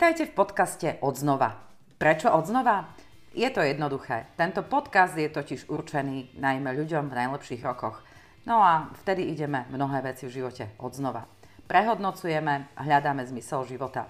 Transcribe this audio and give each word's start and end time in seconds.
Vítajte 0.00 0.32
v 0.32 0.38
podcaste 0.48 0.88
Odznova. 1.04 1.60
Prečo 2.00 2.32
odznova? 2.32 2.88
Je 3.36 3.44
to 3.52 3.60
jednoduché. 3.60 4.32
Tento 4.32 4.64
podcast 4.64 5.12
je 5.12 5.28
totiž 5.28 5.68
určený 5.68 6.40
najmä 6.40 6.72
ľuďom 6.72 7.12
v 7.12 7.18
najlepších 7.20 7.60
rokoch. 7.60 8.00
No 8.48 8.64
a 8.64 8.88
vtedy 9.04 9.28
ideme 9.28 9.68
mnohé 9.68 10.00
veci 10.00 10.24
v 10.24 10.40
živote 10.40 10.72
odznova. 10.80 11.28
Prehodnocujeme 11.68 12.72
a 12.72 12.80
hľadáme 12.80 13.28
zmysel 13.28 13.68
života. 13.68 14.08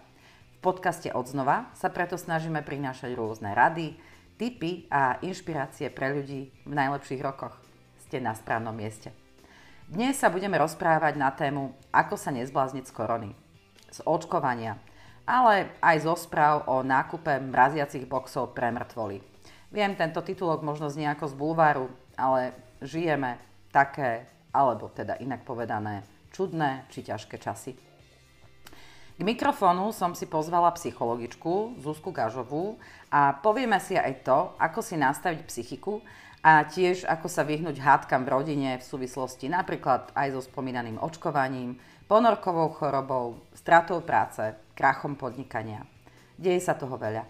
V 0.62 0.70
podcaste 0.70 1.10
Odznova 1.10 1.74
sa 1.74 1.90
preto 1.90 2.14
snažíme 2.14 2.62
prinášať 2.62 3.10
rôzne 3.18 3.50
rady, 3.50 3.98
tipy 4.38 4.86
a 4.94 5.18
inšpirácie 5.26 5.90
pre 5.90 6.14
ľudí 6.14 6.54
v 6.70 6.70
najlepších 6.70 7.18
rokoch. 7.18 7.58
Ste 8.06 8.22
na 8.22 8.38
správnom 8.38 8.78
mieste. 8.78 9.10
Dnes 9.90 10.22
sa 10.22 10.30
budeme 10.30 10.54
rozprávať 10.54 11.18
na 11.18 11.34
tému, 11.34 11.74
ako 11.90 12.14
sa 12.14 12.30
nezblázniť 12.30 12.86
z 12.86 12.92
korony, 12.94 13.34
z 13.90 13.98
očkovania, 14.06 14.78
ale 15.30 15.78
aj 15.78 16.02
zo 16.02 16.18
správ 16.18 16.66
o 16.66 16.82
nákupe 16.82 17.38
mraziacich 17.38 18.10
boxov 18.10 18.50
pre 18.50 18.74
mŕtvoly. 18.74 19.22
Viem, 19.70 19.94
tento 19.94 20.18
titulok 20.26 20.66
možno 20.66 20.90
znie 20.90 21.06
ako 21.06 21.30
z 21.30 21.34
bulváru, 21.38 21.86
ale 22.18 22.58
žijeme 22.82 23.38
také, 23.70 24.26
alebo 24.50 24.90
teda 24.90 25.22
inak 25.22 25.46
povedané, 25.46 26.02
čudné 26.34 26.82
či 26.90 27.06
ťažké 27.06 27.38
časy. 27.38 27.78
K 29.14 29.22
mikrofónu 29.22 29.94
som 29.94 30.16
si 30.18 30.26
pozvala 30.26 30.74
psychologičku 30.74 31.78
Zuzku 31.78 32.10
Gažovú 32.10 32.82
a 33.14 33.36
povieme 33.38 33.78
si 33.78 33.94
aj 33.94 34.26
to, 34.26 34.58
ako 34.58 34.82
si 34.82 34.98
nastaviť 34.98 35.46
psychiku 35.46 36.02
a 36.40 36.64
tiež 36.64 37.04
ako 37.04 37.28
sa 37.28 37.44
vyhnúť 37.44 37.78
hádkam 37.84 38.24
v 38.24 38.32
rodine 38.32 38.70
v 38.80 38.82
súvislosti 38.82 39.52
napríklad 39.52 40.10
aj 40.16 40.34
so 40.34 40.40
spomínaným 40.40 40.96
očkovaním, 40.98 41.76
ponorkovou 42.08 42.72
chorobou, 42.74 43.44
stratou 43.52 44.00
práce, 44.00 44.56
krachom 44.80 45.12
podnikania. 45.12 45.84
Deje 46.40 46.64
sa 46.64 46.72
toho 46.72 46.96
veľa. 46.96 47.28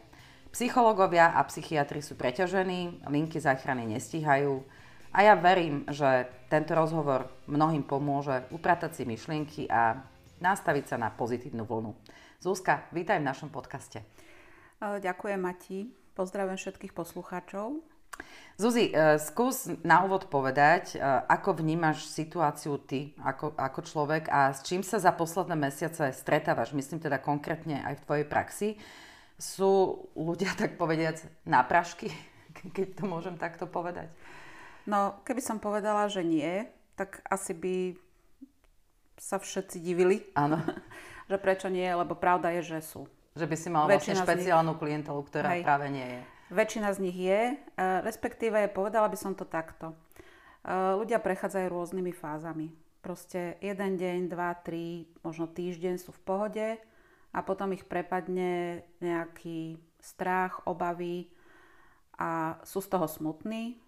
Psychológovia 0.55 1.35
a 1.35 1.43
psychiatri 1.51 1.99
sú 1.99 2.15
preťažení, 2.15 3.03
linky 3.11 3.43
záchrany 3.43 3.91
nestíhajú 3.91 4.63
a 5.11 5.19
ja 5.27 5.35
verím, 5.35 5.83
že 5.91 6.31
tento 6.47 6.79
rozhovor 6.79 7.27
mnohým 7.51 7.83
pomôže 7.83 8.47
upratať 8.55 8.95
si 8.95 9.03
myšlienky 9.03 9.67
a 9.67 9.99
nastaviť 10.39 10.95
sa 10.95 10.97
na 11.03 11.11
pozitívnu 11.11 11.67
vlnu. 11.67 11.91
Zúska, 12.39 12.87
vítaj 12.95 13.19
v 13.19 13.27
našom 13.27 13.51
podcaste. 13.51 14.07
Ďakujem 14.79 15.41
Mati, 15.43 15.91
pozdravujem 16.15 16.55
všetkých 16.55 16.95
poslucháčov. 16.95 17.83
Zuzi, 18.61 18.93
e, 18.93 19.17
skús 19.17 19.73
na 19.81 20.05
úvod 20.05 20.29
povedať, 20.29 20.95
e, 20.95 20.97
ako 21.33 21.65
vnímaš 21.65 22.05
situáciu 22.05 22.77
ty 22.77 23.17
ako, 23.25 23.57
ako 23.57 23.81
človek 23.81 24.29
a 24.29 24.53
s 24.53 24.61
čím 24.61 24.85
sa 24.85 25.01
za 25.01 25.17
posledné 25.17 25.57
mesiace 25.57 26.13
stretávaš, 26.13 26.77
myslím 26.77 27.01
teda 27.01 27.17
konkrétne 27.17 27.81
aj 27.81 28.01
v 28.01 28.05
tvojej 28.05 28.27
praxi. 28.29 28.69
Sú 29.41 30.05
ľudia, 30.13 30.53
tak 30.61 30.77
povediac, 30.77 31.25
na 31.49 31.65
prašky, 31.65 32.13
keď 32.77 33.01
to 33.01 33.05
môžem 33.09 33.41
takto 33.41 33.65
povedať? 33.65 34.13
No, 34.85 35.25
keby 35.25 35.41
som 35.41 35.57
povedala, 35.57 36.13
že 36.13 36.21
nie, 36.21 36.69
tak 37.01 37.25
asi 37.33 37.57
by 37.57 37.77
sa 39.17 39.41
všetci 39.41 39.81
divili. 39.81 40.29
Áno. 40.37 40.61
že 41.31 41.37
prečo 41.41 41.73
nie, 41.73 41.89
lebo 41.89 42.13
pravda 42.13 42.53
je, 42.61 42.77
že 42.77 42.81
sú. 42.85 43.09
Že 43.39 43.47
by 43.47 43.57
si 43.57 43.69
mala 43.71 43.87
vlastne 43.87 44.19
špeciálnu 44.19 44.75
klientelu, 44.77 45.21
ktorá 45.23 45.57
Hej. 45.57 45.63
práve 45.63 45.87
nie 45.89 46.05
je. 46.05 46.23
Väčšina 46.51 46.91
z 46.91 46.99
nich 46.99 47.15
je, 47.15 47.55
e, 47.55 47.57
respektíve 48.03 48.59
povedala 48.75 49.07
by 49.07 49.15
som 49.15 49.39
to 49.39 49.47
takto. 49.47 49.95
E, 49.95 49.97
ľudia 50.99 51.23
prechádzajú 51.23 51.67
rôznymi 51.71 52.11
fázami. 52.11 52.75
Proste 53.01 53.55
jeden 53.63 53.95
deň, 53.97 54.29
dva, 54.29 54.59
tri, 54.59 55.07
možno 55.23 55.47
týždeň 55.47 56.03
sú 56.03 56.11
v 56.11 56.25
pohode 56.27 56.67
a 57.31 57.39
potom 57.47 57.71
ich 57.71 57.87
prepadne 57.87 58.83
nejaký 58.99 59.79
strach, 60.03 60.67
obavy 60.67 61.31
a 62.19 62.61
sú 62.67 62.83
z 62.83 62.93
toho 62.93 63.07
smutní 63.07 63.79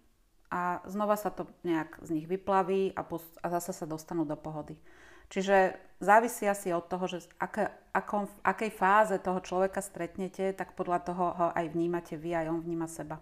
a 0.47 0.79
znova 0.87 1.19
sa 1.19 1.29
to 1.29 1.49
nejak 1.67 1.99
z 1.99 2.09
nich 2.15 2.27
vyplaví 2.31 2.95
a, 2.95 3.01
post- 3.03 3.37
a 3.43 3.51
zase 3.53 3.75
sa 3.75 3.85
dostanú 3.85 4.23
do 4.23 4.37
pohody. 4.37 4.79
Čiže 5.33 5.73
závisí 5.97 6.45
asi 6.45 6.69
od 6.69 6.85
toho, 6.85 7.09
že 7.09 7.25
aké, 7.41 7.73
akom, 7.89 8.29
v 8.29 8.35
akej 8.45 8.69
fáze 8.69 9.15
toho 9.17 9.41
človeka 9.41 9.81
stretnete, 9.81 10.53
tak 10.53 10.77
podľa 10.77 10.99
toho 11.01 11.25
ho 11.33 11.47
aj 11.57 11.73
vnímate 11.73 12.13
vy, 12.21 12.37
aj 12.37 12.53
on 12.53 12.61
vníma 12.61 12.85
seba. 12.85 13.17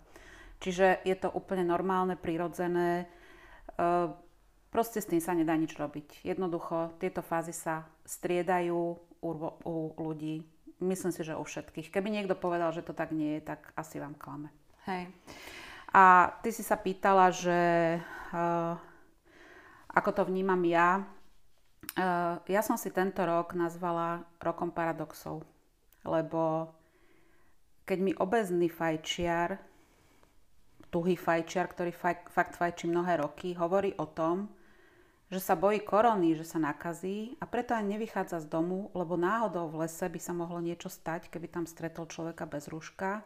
Čiže 0.59 1.07
je 1.07 1.15
to 1.15 1.31
úplne 1.31 1.63
normálne, 1.63 2.19
prirodzené. 2.19 3.07
E, 3.07 3.85
proste 4.75 4.99
s 4.99 5.07
tým 5.07 5.23
sa 5.23 5.31
nedá 5.31 5.55
nič 5.55 5.71
robiť. 5.71 6.27
Jednoducho, 6.27 6.99
tieto 6.99 7.23
fázy 7.23 7.55
sa 7.55 7.87
striedajú 8.03 8.99
u, 9.23 9.29
u 9.63 9.75
ľudí. 9.95 10.43
Myslím 10.83 11.15
si, 11.15 11.23
že 11.23 11.39
u 11.39 11.47
všetkých. 11.47 11.95
Keby 11.95 12.11
niekto 12.11 12.35
povedal, 12.35 12.75
že 12.75 12.83
to 12.83 12.91
tak 12.91 13.15
nie 13.15 13.39
je, 13.39 13.55
tak 13.55 13.71
asi 13.79 14.03
vám 14.03 14.19
klame. 14.19 14.51
Hej. 14.83 15.07
A 15.95 16.35
ty 16.43 16.51
si 16.51 16.65
sa 16.65 16.75
pýtala, 16.75 17.29
že 17.29 18.01
uh, 18.33 18.75
ako 19.93 20.09
to 20.11 20.23
vnímam 20.27 20.59
ja. 20.65 21.05
Uh, 21.91 22.39
ja 22.47 22.63
som 22.63 22.79
si 22.79 22.87
tento 22.87 23.19
rok 23.19 23.51
nazvala 23.51 24.23
rokom 24.39 24.71
paradoxov, 24.71 25.43
lebo 26.07 26.71
keď 27.83 27.99
mi 27.99 28.15
obezný 28.15 28.71
fajčiar, 28.71 29.59
tuhý 30.87 31.19
fajčiar, 31.19 31.67
ktorý 31.67 31.91
faj, 31.91 32.31
fakt 32.31 32.55
fajčí 32.55 32.87
mnohé 32.87 33.19
roky, 33.19 33.51
hovorí 33.59 33.91
o 33.99 34.07
tom, 34.07 34.47
že 35.31 35.39
sa 35.39 35.55
bojí 35.55 35.83
korony, 35.83 36.35
že 36.35 36.43
sa 36.43 36.59
nakazí 36.59 37.39
a 37.39 37.47
preto 37.47 37.71
aj 37.71 37.87
nevychádza 37.87 38.43
z 38.43 38.47
domu, 38.51 38.91
lebo 38.91 39.15
náhodou 39.15 39.71
v 39.71 39.87
lese 39.87 40.07
by 40.07 40.19
sa 40.19 40.31
mohlo 40.35 40.59
niečo 40.59 40.91
stať, 40.91 41.31
keby 41.31 41.47
tam 41.47 41.63
stretol 41.67 42.07
človeka 42.07 42.43
bez 42.43 42.67
rúška. 42.67 43.23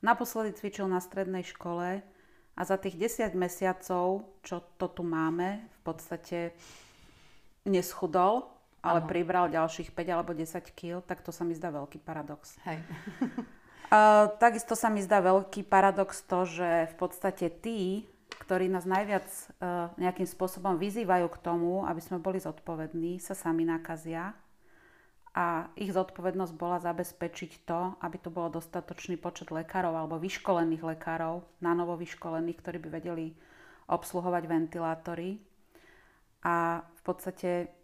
Naposledy 0.00 0.56
cvičil 0.56 0.88
na 0.88 1.00
strednej 1.00 1.44
škole 1.44 2.00
a 2.56 2.60
za 2.64 2.76
tých 2.80 2.96
10 2.96 3.36
mesiacov, 3.36 4.24
čo 4.40 4.64
to 4.80 4.88
tu 4.88 5.04
máme, 5.04 5.60
v 5.60 5.80
podstate 5.84 6.56
neschudol, 7.66 8.46
ale 8.80 9.02
Aha. 9.02 9.08
pribral 9.10 9.50
ďalších 9.50 9.90
5 9.90 10.14
alebo 10.14 10.30
10 10.30 10.62
kg, 10.72 11.02
tak 11.02 11.20
to 11.26 11.34
sa 11.34 11.42
mi 11.42 11.58
zdá 11.58 11.74
veľký 11.74 11.98
paradox. 12.00 12.54
Hej. 12.62 12.80
uh, 13.90 14.30
takisto 14.38 14.78
sa 14.78 14.86
mi 14.86 15.02
zdá 15.02 15.18
veľký 15.18 15.66
paradox 15.66 16.22
to, 16.22 16.46
že 16.46 16.70
v 16.90 16.94
podstate 16.94 17.50
tí, 17.50 18.06
ktorí 18.46 18.70
nás 18.70 18.86
najviac 18.86 19.26
uh, 19.26 19.90
nejakým 19.98 20.28
spôsobom 20.30 20.78
vyzývajú 20.78 21.26
k 21.26 21.42
tomu, 21.42 21.82
aby 21.82 21.98
sme 21.98 22.22
boli 22.22 22.38
zodpovední, 22.38 23.18
sa 23.18 23.34
sami 23.34 23.66
nakazia 23.66 24.38
a 25.36 25.68
ich 25.76 25.92
zodpovednosť 25.92 26.54
bola 26.56 26.80
zabezpečiť 26.80 27.68
to, 27.68 28.00
aby 28.00 28.16
tu 28.16 28.32
bolo 28.32 28.56
dostatočný 28.56 29.20
počet 29.20 29.52
lekárov 29.52 29.92
alebo 29.92 30.16
vyškolených 30.16 30.96
lekárov, 30.96 31.44
na 31.60 31.76
novo 31.76 31.92
vyškolených, 32.00 32.56
ktorí 32.56 32.78
by 32.80 32.88
vedeli 32.88 33.36
obsluhovať 33.86 34.42
ventilátory 34.48 35.36
a 36.46 36.86
v 36.86 37.02
podstate... 37.02 37.74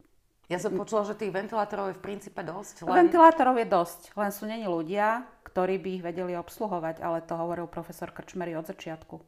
Ja 0.46 0.62
som 0.62 0.78
počula, 0.78 1.02
že 1.02 1.18
tých 1.18 1.34
ventilátorov 1.34 1.90
je 1.90 1.98
v 1.98 2.04
princípe 2.04 2.38
dosť. 2.46 2.86
Len... 2.86 3.08
Ventilátorov 3.08 3.58
je 3.58 3.66
dosť, 3.66 4.00
len 4.14 4.30
sú 4.30 4.46
není 4.46 4.68
ľudia, 4.70 5.26
ktorí 5.42 5.82
by 5.82 5.88
ich 5.98 6.04
vedeli 6.04 6.38
obsluhovať, 6.38 7.02
ale 7.02 7.24
to 7.26 7.34
hovoril 7.34 7.66
profesor 7.66 8.14
Krčmery 8.14 8.54
od 8.54 8.68
začiatku. 8.70 9.18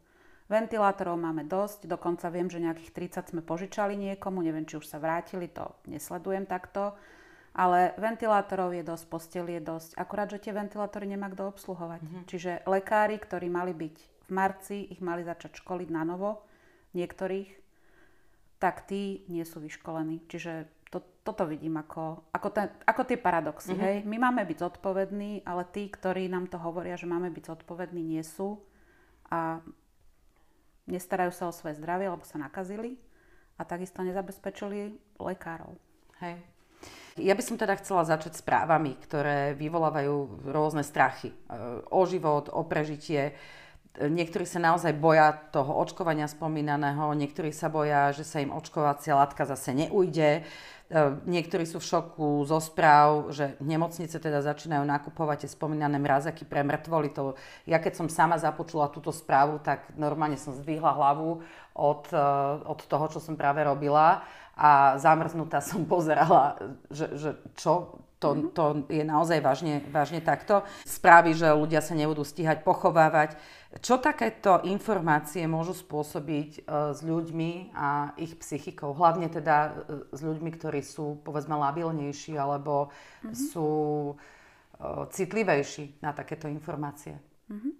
Ventilátorov 0.45 1.17
máme 1.17 1.49
dosť, 1.49 1.89
dokonca 1.89 2.29
viem, 2.29 2.53
že 2.53 2.61
nejakých 2.61 2.93
30 3.25 3.33
sme 3.33 3.41
požičali 3.41 3.97
niekomu, 3.97 4.45
neviem, 4.45 4.69
či 4.69 4.77
už 4.77 4.85
sa 4.85 5.01
vrátili, 5.01 5.49
to 5.49 5.73
nesledujem 5.89 6.45
takto. 6.45 6.93
Ale 7.55 7.95
ventilátorov 7.97 8.75
je 8.75 8.83
dosť, 8.85 9.05
postel 9.09 9.47
je 9.49 9.63
dosť. 9.63 9.97
Akurát, 9.97 10.29
že 10.29 10.43
tie 10.43 10.53
ventilátory 10.53 11.07
nemá 11.07 11.31
kto 11.31 11.55
obsluhovať. 11.55 12.03
Mm-hmm. 12.03 12.25
Čiže 12.27 12.53
lekári, 12.67 13.17
ktorí 13.17 13.47
mali 13.47 13.73
byť 13.73 13.97
v 14.27 14.31
marci, 14.35 14.77
ich 14.91 15.01
mali 15.01 15.25
začať 15.25 15.63
školiť 15.63 15.89
na 15.89 16.03
novo, 16.05 16.45
niektorých, 16.99 17.64
tak 18.65 18.89
tí 18.89 19.29
nie 19.29 19.45
sú 19.45 19.61
vyškolení. 19.61 20.25
Čiže 20.25 20.65
to, 20.89 21.05
toto 21.21 21.45
vidím 21.45 21.77
ako, 21.77 22.33
ako, 22.33 22.49
ten, 22.49 22.73
ako 22.89 23.03
tie 23.05 23.21
paradoxy. 23.21 23.77
Mm-hmm. 23.77 23.85
Hej? 23.85 23.97
My 24.09 24.17
máme 24.25 24.41
byť 24.49 24.59
zodpovední, 24.65 25.45
ale 25.45 25.69
tí, 25.69 25.93
ktorí 25.93 26.33
nám 26.33 26.49
to 26.49 26.57
hovoria, 26.57 26.97
že 26.97 27.05
máme 27.05 27.29
byť 27.29 27.45
zodpovední, 27.45 28.01
nie 28.01 28.25
sú 28.25 28.65
a 29.29 29.61
nestarajú 30.89 31.37
sa 31.37 31.53
o 31.53 31.53
svoje 31.53 31.77
zdravie, 31.77 32.09
lebo 32.09 32.25
sa 32.25 32.41
nakazili 32.41 32.97
a 33.61 33.69
takisto 33.69 34.01
nezabezpečili 34.01 34.97
lekárov. 35.21 35.77
Hej. 36.25 36.41
Ja 37.21 37.37
by 37.37 37.43
som 37.45 37.61
teda 37.61 37.77
chcela 37.85 38.09
začať 38.09 38.41
správami, 38.41 38.97
ktoré 39.05 39.53
vyvolávajú 39.61 40.49
rôzne 40.49 40.83
strachy 40.83 41.31
e, 41.31 41.37
o 41.93 42.03
život, 42.09 42.49
o 42.49 42.65
prežitie 42.65 43.37
Niektorí 43.95 44.43
sa 44.43 44.59
naozaj 44.59 44.91
boja 44.99 45.31
toho 45.55 45.71
očkovania 45.79 46.27
spomínaného, 46.27 47.15
niektorí 47.15 47.55
sa 47.55 47.71
boja, 47.71 48.11
že 48.11 48.27
sa 48.27 48.43
im 48.43 48.51
očkovacia 48.51 49.15
látka 49.15 49.47
zase 49.47 49.71
neujde. 49.71 50.43
E, 50.43 50.43
niektorí 51.31 51.63
sú 51.63 51.79
v 51.79 51.87
šoku 51.95 52.43
zo 52.43 52.59
správ, 52.59 53.31
že 53.31 53.55
nemocnice 53.63 54.19
teda 54.19 54.43
začínajú 54.43 54.83
nakupovať 54.83 55.47
tie 55.47 55.51
spomínané 55.55 56.03
mrazaky 56.03 56.43
pre 56.43 56.67
mŕtvoly. 56.67 57.15
To, 57.15 57.39
ja 57.71 57.79
keď 57.79 57.95
som 57.95 58.11
sama 58.11 58.35
započula 58.35 58.91
túto 58.91 59.15
správu, 59.15 59.63
tak 59.63 59.95
normálne 59.95 60.43
som 60.43 60.59
zdvihla 60.59 60.91
hlavu 60.91 61.47
od, 61.79 62.05
e, 62.11 62.27
od 62.67 62.81
toho, 62.91 63.07
čo 63.15 63.23
som 63.23 63.39
práve 63.39 63.63
robila 63.63 64.27
a 64.59 64.99
zamrznutá 64.99 65.63
som 65.63 65.87
pozerala, 65.87 66.59
že, 66.91 67.15
že 67.15 67.31
čo, 67.55 68.03
To, 68.25 68.33
mm-hmm. 68.33 68.53
to 68.57 68.65
je 68.89 69.05
naozaj 69.05 69.45
vážne, 69.45 69.85
vážne 69.93 70.25
takto. 70.25 70.65
Správy, 70.89 71.37
že 71.37 71.53
ľudia 71.53 71.85
sa 71.85 71.93
nebudú 71.93 72.25
stíhať 72.25 72.65
pochovávať. 72.65 73.37
Čo 73.85 74.01
takéto 74.01 74.65
informácie 74.65 75.45
môžu 75.45 75.77
spôsobiť 75.77 76.65
uh, 76.65 76.97
s 76.97 77.05
ľuďmi 77.05 77.77
a 77.77 78.17
ich 78.17 78.33
psychikou? 78.41 78.97
Hlavne 78.97 79.29
teda 79.29 79.57
uh, 79.69 80.09
s 80.09 80.25
ľuďmi, 80.25 80.51
ktorí 80.57 80.81
sú 80.81 81.21
povedzme 81.21 81.53
labilnejší 81.53 82.41
alebo 82.41 82.89
mm-hmm. 82.89 83.37
sú 83.37 83.69
uh, 84.17 85.05
citlivejší 85.13 86.01
na 86.01 86.17
takéto 86.17 86.49
informácie. 86.49 87.21
Mm-hmm. 87.53 87.73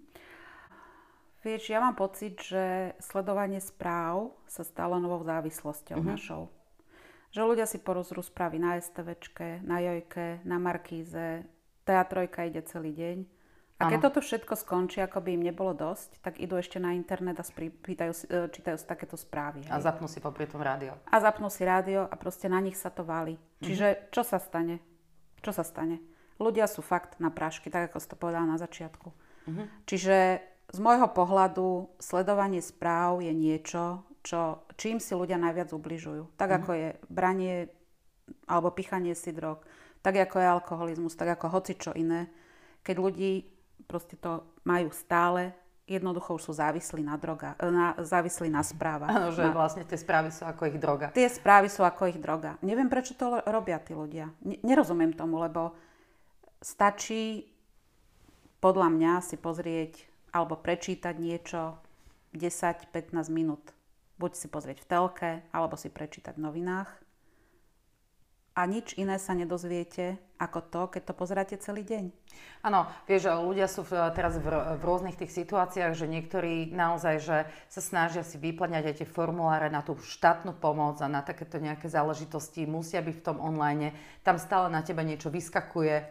Vieš, 1.41 1.63
ja 1.73 1.81
mám 1.81 1.97
pocit, 1.97 2.37
že 2.37 2.93
sledovanie 3.01 3.61
správ 3.61 4.33
sa 4.45 4.61
stalo 4.61 5.01
novou 5.01 5.25
závislosťou 5.25 5.97
mm-hmm. 5.97 6.13
našou. 6.13 6.53
Že 7.35 7.41
ľudia 7.51 7.67
si 7.67 7.83
porozrú 7.83 8.23
správy 8.23 8.63
na 8.63 8.79
STVčke, 8.79 9.59
na 9.67 9.83
Jojke, 9.83 10.39
na 10.47 10.55
Markíze, 10.55 11.43
teatrojka 11.83 12.47
ide 12.47 12.63
celý 12.63 12.95
deň 12.95 13.17
a 13.75 13.91
keď 13.91 13.99
ano. 13.99 14.05
toto 14.07 14.19
všetko 14.23 14.55
skončí, 14.55 15.03
ako 15.03 15.19
by 15.19 15.35
im 15.35 15.43
nebolo 15.51 15.75
dosť, 15.75 16.23
tak 16.23 16.39
idú 16.39 16.55
ešte 16.55 16.79
na 16.79 16.95
internet 16.95 17.35
a 17.35 17.45
pýtajú, 17.59 18.13
e, 18.31 18.47
čítajú 18.47 18.79
si 18.79 18.87
takéto 18.87 19.19
správy. 19.19 19.67
Hej. 19.67 19.71
A 19.75 19.83
zapnú 19.83 20.07
si 20.07 20.23
popri 20.23 20.47
tom 20.47 20.63
rádio. 20.63 20.95
A 21.11 21.19
zapnú 21.19 21.51
si 21.51 21.67
rádio 21.67 22.07
a 22.07 22.15
proste 22.15 22.47
na 22.47 22.63
nich 22.63 22.79
sa 22.79 22.87
to 22.87 23.03
valí. 23.03 23.35
Mhm. 23.35 23.65
Čiže 23.67 23.87
čo 24.15 24.23
sa 24.23 24.39
stane? 24.39 24.79
Čo 25.43 25.51
sa 25.51 25.67
stane? 25.67 25.99
Ľudia 26.39 26.71
sú 26.71 26.79
fakt 26.79 27.19
na 27.19 27.27
prášky, 27.27 27.67
tak 27.67 27.91
ako 27.91 27.99
si 27.99 28.07
to 28.07 28.15
povedala 28.15 28.47
na 28.47 28.55
začiatku. 28.55 29.11
Mhm. 29.51 29.63
Čiže 29.83 30.17
z 30.71 30.79
môjho 30.79 31.11
pohľadu 31.11 31.99
sledovanie 31.99 32.63
správ 32.63 33.19
je 33.19 33.35
niečo, 33.35 34.07
čo, 34.25 34.65
čím 34.73 34.97
si 34.97 35.13
ľudia 35.13 35.37
najviac 35.37 35.69
ubližujú. 35.69 36.33
Tak 36.33 36.49
mhm. 36.49 36.57
ako 36.57 36.71
je 36.73 36.89
branie 37.07 37.55
alebo 38.49 38.73
pichanie 38.73 39.13
si 39.13 39.29
drog, 39.29 39.61
tak 40.01 40.17
ako 40.17 40.41
je 40.41 40.47
alkoholizmus, 40.49 41.13
tak 41.13 41.37
ako 41.37 41.53
hoci 41.53 41.77
čo 41.77 41.93
iné. 41.93 42.25
Keď 42.81 42.95
ľudí 42.97 43.45
proste 43.85 44.17
to 44.17 44.41
majú 44.65 44.89
stále, 44.89 45.53
jednoducho 45.85 46.41
už 46.41 46.49
sú 46.49 46.53
závislí 46.57 47.05
na, 47.05 47.13
droga, 47.21 47.53
e, 47.61 47.69
na, 47.69 47.93
závislí 48.01 48.49
na 48.49 48.65
správach. 48.65 49.13
Áno, 49.13 49.29
že 49.29 49.45
na, 49.45 49.53
vlastne 49.53 49.85
tie 49.85 49.97
správy 49.97 50.33
sú 50.33 50.49
ako 50.49 50.73
ich 50.73 50.77
droga. 50.81 51.13
Tie 51.13 51.29
správy 51.29 51.69
sú 51.69 51.85
ako 51.85 52.09
ich 52.09 52.17
droga. 52.17 52.57
Neviem, 52.65 52.89
prečo 52.89 53.13
to 53.13 53.45
robia 53.45 53.77
tí 53.77 53.93
ľudia. 53.93 54.33
nerozumiem 54.41 55.13
tomu, 55.13 55.37
lebo 55.37 55.77
stačí 56.57 57.45
podľa 58.57 58.89
mňa 58.89 59.13
si 59.21 59.37
pozrieť 59.37 60.09
alebo 60.33 60.57
prečítať 60.57 61.13
niečo 61.21 61.77
10-15 62.33 63.13
minút. 63.29 63.74
Buď 64.15 64.31
si 64.35 64.47
pozrieť 64.47 64.83
v 64.83 64.89
telke, 64.89 65.31
alebo 65.51 65.75
si 65.75 65.91
prečítať 65.91 66.39
v 66.39 66.45
novinách. 66.47 66.89
A 68.55 68.63
nič 68.63 68.95
iné 68.95 69.19
sa 69.19 69.35
nedozviete 69.35 70.15
ako 70.39 70.59
to, 70.71 70.81
keď 70.87 71.01
to 71.11 71.13
pozeráte 71.15 71.55
celý 71.59 71.83
deň. 71.83 72.07
Áno, 72.63 72.87
vieš, 73.07 73.27
ľudia 73.27 73.67
sú 73.67 73.83
teraz 73.87 74.39
v, 74.39 74.47
v 74.79 74.83
rôznych 74.83 75.19
tých 75.19 75.31
situáciách, 75.31 75.91
že 75.95 76.07
niektorí 76.07 76.71
naozaj 76.71 77.15
že 77.19 77.37
sa 77.67 77.81
snažia 77.83 78.23
si 78.23 78.39
vyplňať 78.39 78.83
aj 78.87 78.95
tie 79.03 79.07
formuláre 79.07 79.67
na 79.67 79.83
tú 79.83 79.99
štátnu 79.99 80.55
pomoc 80.59 80.99
a 81.03 81.11
na 81.11 81.19
takéto 81.19 81.59
nejaké 81.59 81.87
záležitosti, 81.91 82.67
musia 82.67 83.03
byť 83.03 83.15
v 83.19 83.25
tom 83.27 83.37
online, 83.43 83.91
tam 84.23 84.39
stále 84.39 84.71
na 84.71 84.83
teba 84.83 85.03
niečo 85.03 85.27
vyskakuje, 85.31 86.03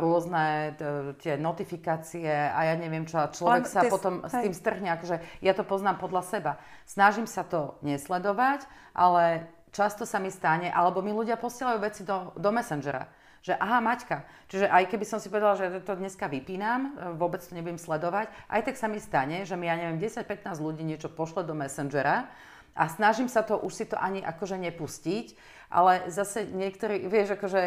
rôzne 0.00 0.72
t- 0.80 1.12
tie 1.20 1.36
notifikácie 1.36 2.28
a 2.28 2.72
ja 2.72 2.74
neviem 2.74 3.04
čo, 3.04 3.20
a 3.20 3.28
človek 3.28 3.68
sa 3.68 3.84
potom 3.84 4.24
s 4.24 4.32
tým 4.32 4.56
strhne, 4.56 4.88
akože 4.96 5.20
ja 5.44 5.52
to 5.52 5.60
poznám 5.60 6.00
podľa 6.00 6.22
seba. 6.24 6.52
Snažím 6.88 7.28
sa 7.28 7.44
to 7.44 7.76
nesledovať, 7.84 8.64
ale 8.96 9.52
často 9.68 10.08
sa 10.08 10.16
mi 10.16 10.32
stane, 10.32 10.72
alebo 10.72 11.04
mi 11.04 11.12
ľudia 11.12 11.36
posielajú 11.36 11.78
veci 11.84 12.02
do, 12.04 12.32
do 12.36 12.48
Messengera. 12.48 13.12
Že 13.42 13.58
aha, 13.58 13.82
Maťka. 13.82 14.22
Čiže 14.46 14.70
aj 14.70 14.84
keby 14.86 15.02
som 15.02 15.18
si 15.18 15.26
povedala, 15.26 15.58
že 15.58 15.82
to 15.82 15.98
dneska 15.98 16.30
vypínam, 16.30 16.94
e, 16.94 17.18
vôbec 17.18 17.42
to 17.42 17.58
nebudem 17.58 17.74
sledovať, 17.74 18.30
aj 18.46 18.60
tak 18.70 18.78
sa 18.78 18.86
mi 18.86 19.02
stane, 19.02 19.42
že 19.42 19.58
mi, 19.58 19.66
ja 19.66 19.74
neviem, 19.74 19.98
10-15 19.98 20.62
ľudí 20.62 20.86
niečo 20.86 21.10
pošle 21.10 21.42
do 21.42 21.50
Messengera 21.50 22.30
a 22.72 22.88
snažím 22.88 23.28
sa 23.28 23.44
to, 23.44 23.60
už 23.60 23.72
si 23.74 23.84
to 23.84 23.98
ani 24.00 24.24
akože 24.24 24.56
nepustiť, 24.56 25.26
ale 25.72 26.12
zase 26.12 26.44
niektorí, 26.52 27.08
vieš, 27.08 27.40
akože 27.40 27.60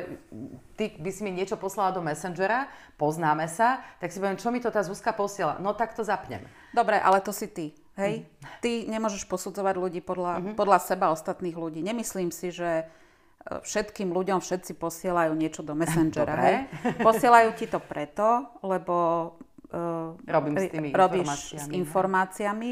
ty 0.78 0.94
by 1.02 1.10
si 1.10 1.22
mi 1.26 1.34
niečo 1.34 1.58
poslala 1.58 1.90
do 1.90 2.06
Messengera, 2.06 2.70
poznáme 3.02 3.50
sa, 3.50 3.82
tak 3.98 4.14
si 4.14 4.22
poviem, 4.22 4.38
čo 4.38 4.54
mi 4.54 4.62
to 4.62 4.70
tá 4.70 4.86
Zuzka 4.86 5.12
posiela? 5.12 5.58
No 5.58 5.74
tak 5.74 5.98
to 5.98 6.06
zapnem. 6.06 6.46
Dobre, 6.70 7.02
ale 7.02 7.20
to 7.26 7.34
si 7.34 7.50
ty. 7.50 7.74
Hej? 7.98 8.22
Mm. 8.22 8.60
Ty 8.62 8.72
nemôžeš 8.92 9.24
posudzovať 9.26 9.76
ľudí 9.80 10.00
podľa, 10.06 10.38
mm-hmm. 10.38 10.56
podľa 10.60 10.80
seba 10.84 11.10
ostatných 11.10 11.56
ľudí. 11.56 11.82
Nemyslím 11.82 12.30
si, 12.30 12.52
že 12.52 12.84
e, 12.84 12.86
všetkým 13.64 14.12
ľuďom 14.12 14.44
všetci 14.44 14.76
posielajú 14.76 15.32
niečo 15.34 15.64
do 15.64 15.74
Messengera. 15.74 16.36
Hej? 16.36 16.58
Posielajú 17.08 17.50
ti 17.56 17.66
to 17.72 17.80
preto, 17.80 18.52
lebo 18.62 18.96
uh, 19.72 20.12
Robím 20.28 20.56
s 20.60 20.68
tými 20.70 20.90
robíš 20.92 21.28
informáciami. 21.56 21.64
s 21.64 21.66
informáciami 21.72 22.70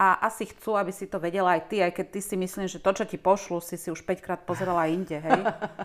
a 0.00 0.24
asi 0.24 0.48
chcú, 0.48 0.80
aby 0.80 0.96
si 0.96 1.04
to 1.04 1.20
vedela 1.20 1.60
aj 1.60 1.68
ty, 1.68 1.84
aj 1.84 1.92
keď 1.92 2.06
ty 2.08 2.20
si 2.24 2.34
myslíš, 2.40 2.80
že 2.80 2.84
to, 2.84 2.96
čo 2.96 3.04
ti 3.04 3.20
pošlu, 3.20 3.60
si 3.60 3.76
si 3.76 3.92
už 3.92 4.00
5 4.08 4.24
krát 4.24 4.40
pozerala 4.48 4.88
inde, 4.88 5.20
hej? 5.20 5.40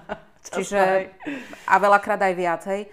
Čiže, 0.56 1.12
a 1.68 1.76
veľakrát 1.76 2.24
aj 2.24 2.34
viac, 2.40 2.64
hej? 2.72 2.88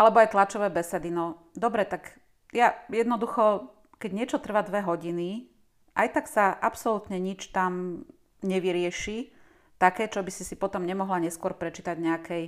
Alebo 0.00 0.24
aj 0.24 0.32
tlačové 0.32 0.72
besedy, 0.72 1.12
no 1.12 1.52
dobre, 1.52 1.84
tak 1.84 2.16
ja 2.56 2.72
jednoducho 2.88 3.68
keď 4.02 4.10
niečo 4.10 4.38
trvá 4.42 4.66
dve 4.66 4.82
hodiny, 4.82 5.46
aj 5.94 6.08
tak 6.10 6.26
sa 6.26 6.50
absolútne 6.50 7.22
nič 7.22 7.54
tam 7.54 8.02
nevyrieši, 8.42 9.30
také, 9.78 10.10
čo 10.10 10.26
by 10.26 10.30
si 10.34 10.42
si 10.42 10.58
potom 10.58 10.82
nemohla 10.82 11.22
neskôr 11.22 11.54
prečítať 11.54 11.94
v 11.94 12.06
nejakej 12.10 12.44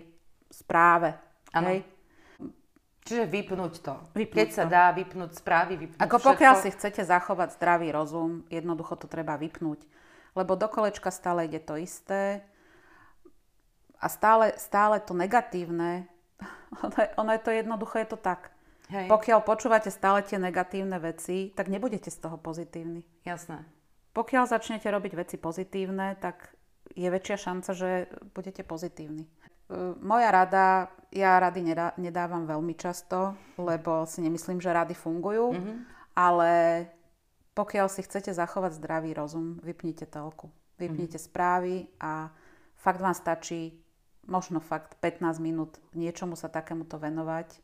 správe. 0.50 1.14
Hej? 1.54 1.86
Čiže 3.04 3.28
vypnúť 3.28 3.74
to. 3.84 3.94
Vypnúť 4.16 4.36
Keď 4.40 4.48
to. 4.48 4.56
sa 4.56 4.64
dá 4.64 4.88
vypnúť 4.96 5.36
správy, 5.36 5.76
vypnúť 5.76 6.00
Ako 6.00 6.16
všetko. 6.16 6.28
pokiaľ 6.32 6.54
si 6.56 6.68
chcete 6.72 7.02
zachovať 7.04 7.60
zdravý 7.60 7.92
rozum, 7.92 8.48
jednoducho 8.48 8.96
to 8.96 9.04
treba 9.04 9.36
vypnúť. 9.36 9.84
Lebo 10.32 10.56
do 10.56 10.66
kolečka 10.72 11.12
stále 11.12 11.44
ide 11.44 11.60
to 11.60 11.76
isté 11.76 12.40
a 14.00 14.08
stále, 14.08 14.56
stále 14.56 15.04
to 15.04 15.12
negatívne, 15.12 16.08
ono 16.84 16.96
je, 16.96 17.08
ono 17.20 17.30
je 17.36 17.40
to 17.44 17.50
jednoducho, 17.52 17.94
je 18.00 18.08
to 18.08 18.18
tak. 18.18 18.50
Hej. 18.88 19.08
Pokiaľ 19.08 19.40
počúvate 19.44 19.88
stále 19.92 20.24
tie 20.24 20.36
negatívne 20.40 20.96
veci, 21.00 21.52
tak 21.52 21.68
nebudete 21.72 22.08
z 22.08 22.18
toho 22.20 22.36
pozitívni. 22.36 23.04
Jasné. 23.24 23.64
Pokiaľ 24.12 24.48
začnete 24.48 24.88
robiť 24.88 25.12
veci 25.12 25.36
pozitívne, 25.40 26.16
tak 26.20 26.52
je 26.92 27.08
väčšia 27.08 27.36
šanca, 27.36 27.70
že 27.72 27.90
budete 28.36 28.60
pozitívni. 28.60 29.24
E, 29.74 29.98
moja 29.98 30.30
rada, 30.30 30.94
ja 31.10 31.34
rady 31.42 31.74
nedávam 31.98 32.46
veľmi 32.46 32.78
často, 32.78 33.34
lebo 33.58 34.06
si 34.06 34.22
nemyslím, 34.22 34.62
že 34.62 34.70
rady 34.70 34.94
fungujú, 34.94 35.54
mm-hmm. 35.54 35.76
ale 36.14 36.52
pokiaľ 37.58 37.90
si 37.90 38.06
chcete 38.06 38.30
zachovať 38.30 38.78
zdravý 38.78 39.14
rozum, 39.14 39.58
vypnite 39.62 40.06
telku. 40.06 40.50
Vypnite 40.78 41.18
mm-hmm. 41.18 41.30
správy 41.30 41.74
a 41.98 42.30
fakt 42.78 43.02
vám 43.02 43.14
stačí 43.14 43.78
možno 44.26 44.58
fakt 44.62 44.98
15 45.02 45.38
minút 45.42 45.78
niečomu 45.94 46.34
sa 46.34 46.48
takémuto 46.50 46.98
venovať 46.98 47.62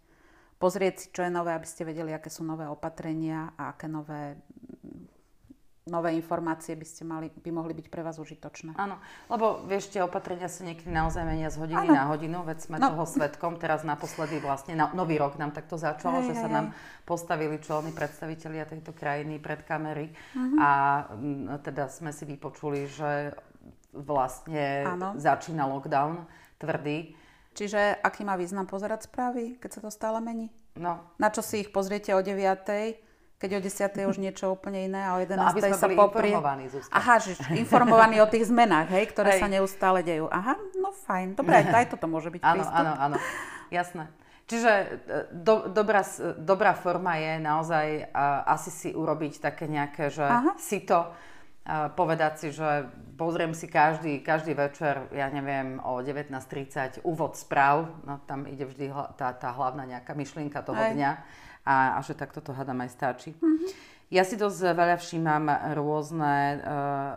pozrieť 0.61 0.95
si, 1.01 1.07
čo 1.09 1.25
je 1.25 1.33
nové, 1.33 1.57
aby 1.57 1.65
ste 1.65 1.89
vedeli, 1.89 2.13
aké 2.13 2.29
sú 2.29 2.45
nové 2.45 2.69
opatrenia 2.69 3.57
a 3.57 3.73
aké 3.73 3.89
nové 3.89 4.37
nové 5.91 6.15
informácie 6.15 6.79
by, 6.79 6.87
ste 6.87 7.03
mali, 7.03 7.35
by 7.35 7.51
mohli 7.51 7.75
byť 7.75 7.87
pre 7.91 8.07
vás 8.07 8.23
užitočné. 8.23 8.79
Áno, 8.79 9.03
lebo 9.27 9.67
vieš, 9.67 9.91
tie 9.91 10.07
opatrenia 10.07 10.47
sa 10.47 10.63
niekedy 10.63 10.87
naozaj 10.87 11.27
menia 11.27 11.51
z 11.51 11.59
hodiny 11.59 11.91
ano. 11.91 11.99
na 11.99 12.05
hodinu, 12.07 12.47
veď 12.47 12.59
sme 12.63 12.77
no. 12.79 12.95
toho 12.95 13.05
svetkom, 13.11 13.59
teraz 13.59 13.83
naposledy 13.83 14.39
vlastne, 14.39 14.79
na, 14.79 14.95
nový 14.95 15.19
rok 15.19 15.35
nám 15.35 15.51
takto 15.51 15.75
začalo, 15.75 16.23
hej, 16.23 16.31
že 16.31 16.35
hej, 16.39 16.43
sa 16.47 16.49
hej. 16.49 16.55
nám 16.55 16.67
postavili 17.03 17.59
čelní 17.59 17.91
predstavitelia 17.91 18.71
tejto 18.71 18.95
krajiny 18.95 19.43
pred 19.43 19.67
kamery 19.67 20.15
uh-huh. 20.15 20.57
a 20.63 20.71
m, 21.19 21.59
teda 21.59 21.91
sme 21.91 22.15
si 22.15 22.23
vypočuli, 22.23 22.87
že 22.87 23.35
vlastne 23.91 24.87
ano. 24.87 25.19
začína 25.19 25.67
lockdown 25.67 26.23
tvrdý 26.63 27.19
Čiže 27.55 27.99
aký 28.01 28.23
má 28.23 28.39
význam 28.39 28.67
pozerať 28.67 29.11
správy, 29.11 29.59
keď 29.59 29.71
sa 29.71 29.81
to 29.83 29.91
stále 29.91 30.23
mení? 30.23 30.55
No. 30.79 31.03
Na 31.19 31.29
čo 31.35 31.43
si 31.43 31.67
ich 31.67 31.75
pozriete 31.75 32.15
o 32.15 32.23
9 32.23 33.10
keď 33.41 33.51
o 33.57 33.61
10. 33.65 34.13
už 34.13 34.17
niečo 34.21 34.53
úplne 34.53 34.85
iné 34.85 35.01
a 35.01 35.17
o 35.17 35.19
11. 35.25 35.33
No, 35.33 35.49
aby 35.49 35.61
sme 35.65 35.79
sa 35.81 35.89
poprie. 35.89 36.37
Zuzka. 36.69 36.93
Aha, 36.93 37.17
že 37.25 37.33
informovaní 37.57 38.21
o 38.21 38.29
tých 38.29 38.53
zmenách, 38.53 38.93
hej, 38.93 39.09
ktoré 39.17 39.37
hej. 39.37 39.41
sa 39.41 39.49
neustále 39.49 40.05
dejú. 40.05 40.29
Aha, 40.29 40.61
no 40.77 40.93
fajn. 40.93 41.41
Dobre, 41.41 41.57
aj, 41.57 41.65
aj 41.73 41.87
toto 41.97 42.05
môže 42.05 42.29
byť 42.29 42.45
áno, 42.45 42.55
prístup. 42.61 42.77
Áno, 42.77 42.93
áno, 43.01 43.17
jasné. 43.73 44.13
Čiže 44.45 44.73
e, 44.77 44.87
do, 45.33 45.73
dobrá, 45.73 46.05
dobrá 46.37 46.77
forma 46.77 47.17
je 47.17 47.33
naozaj 47.41 47.87
uh, 48.13 48.45
asi 48.45 48.69
si 48.69 48.89
urobiť 48.93 49.41
také 49.41 49.65
nejaké, 49.71 50.13
že 50.13 50.27
Aha. 50.27 50.53
to 50.61 51.01
povedať 51.95 52.33
si, 52.41 52.49
že 52.51 52.89
pozriem 53.15 53.55
si 53.55 53.71
každý, 53.71 54.25
každý 54.25 54.57
večer, 54.59 55.07
ja 55.15 55.31
neviem, 55.31 55.79
o 55.85 56.03
19.30 56.03 57.05
úvod 57.07 57.39
správ, 57.39 57.87
no 58.03 58.19
tam 58.27 58.49
ide 58.49 58.67
vždy 58.67 58.91
tá, 59.15 59.37
tá 59.37 59.55
hlavná 59.55 59.87
nejaká 59.87 60.17
myšlienka 60.17 60.65
toho 60.67 60.81
aj. 60.81 60.93
dňa 60.99 61.13
a, 61.65 61.97
a 61.97 62.01
že 62.01 62.17
takto 62.17 62.41
to 62.41 62.57
hádam 62.57 62.81
aj 62.81 62.91
stačí. 62.93 63.31
Mm-hmm. 63.37 63.71
Ja 64.11 64.27
si 64.27 64.35
dosť 64.35 64.75
veľa 64.75 64.99
všímam 64.99 65.47
rôzne 65.79 66.35
uh, 66.59 66.61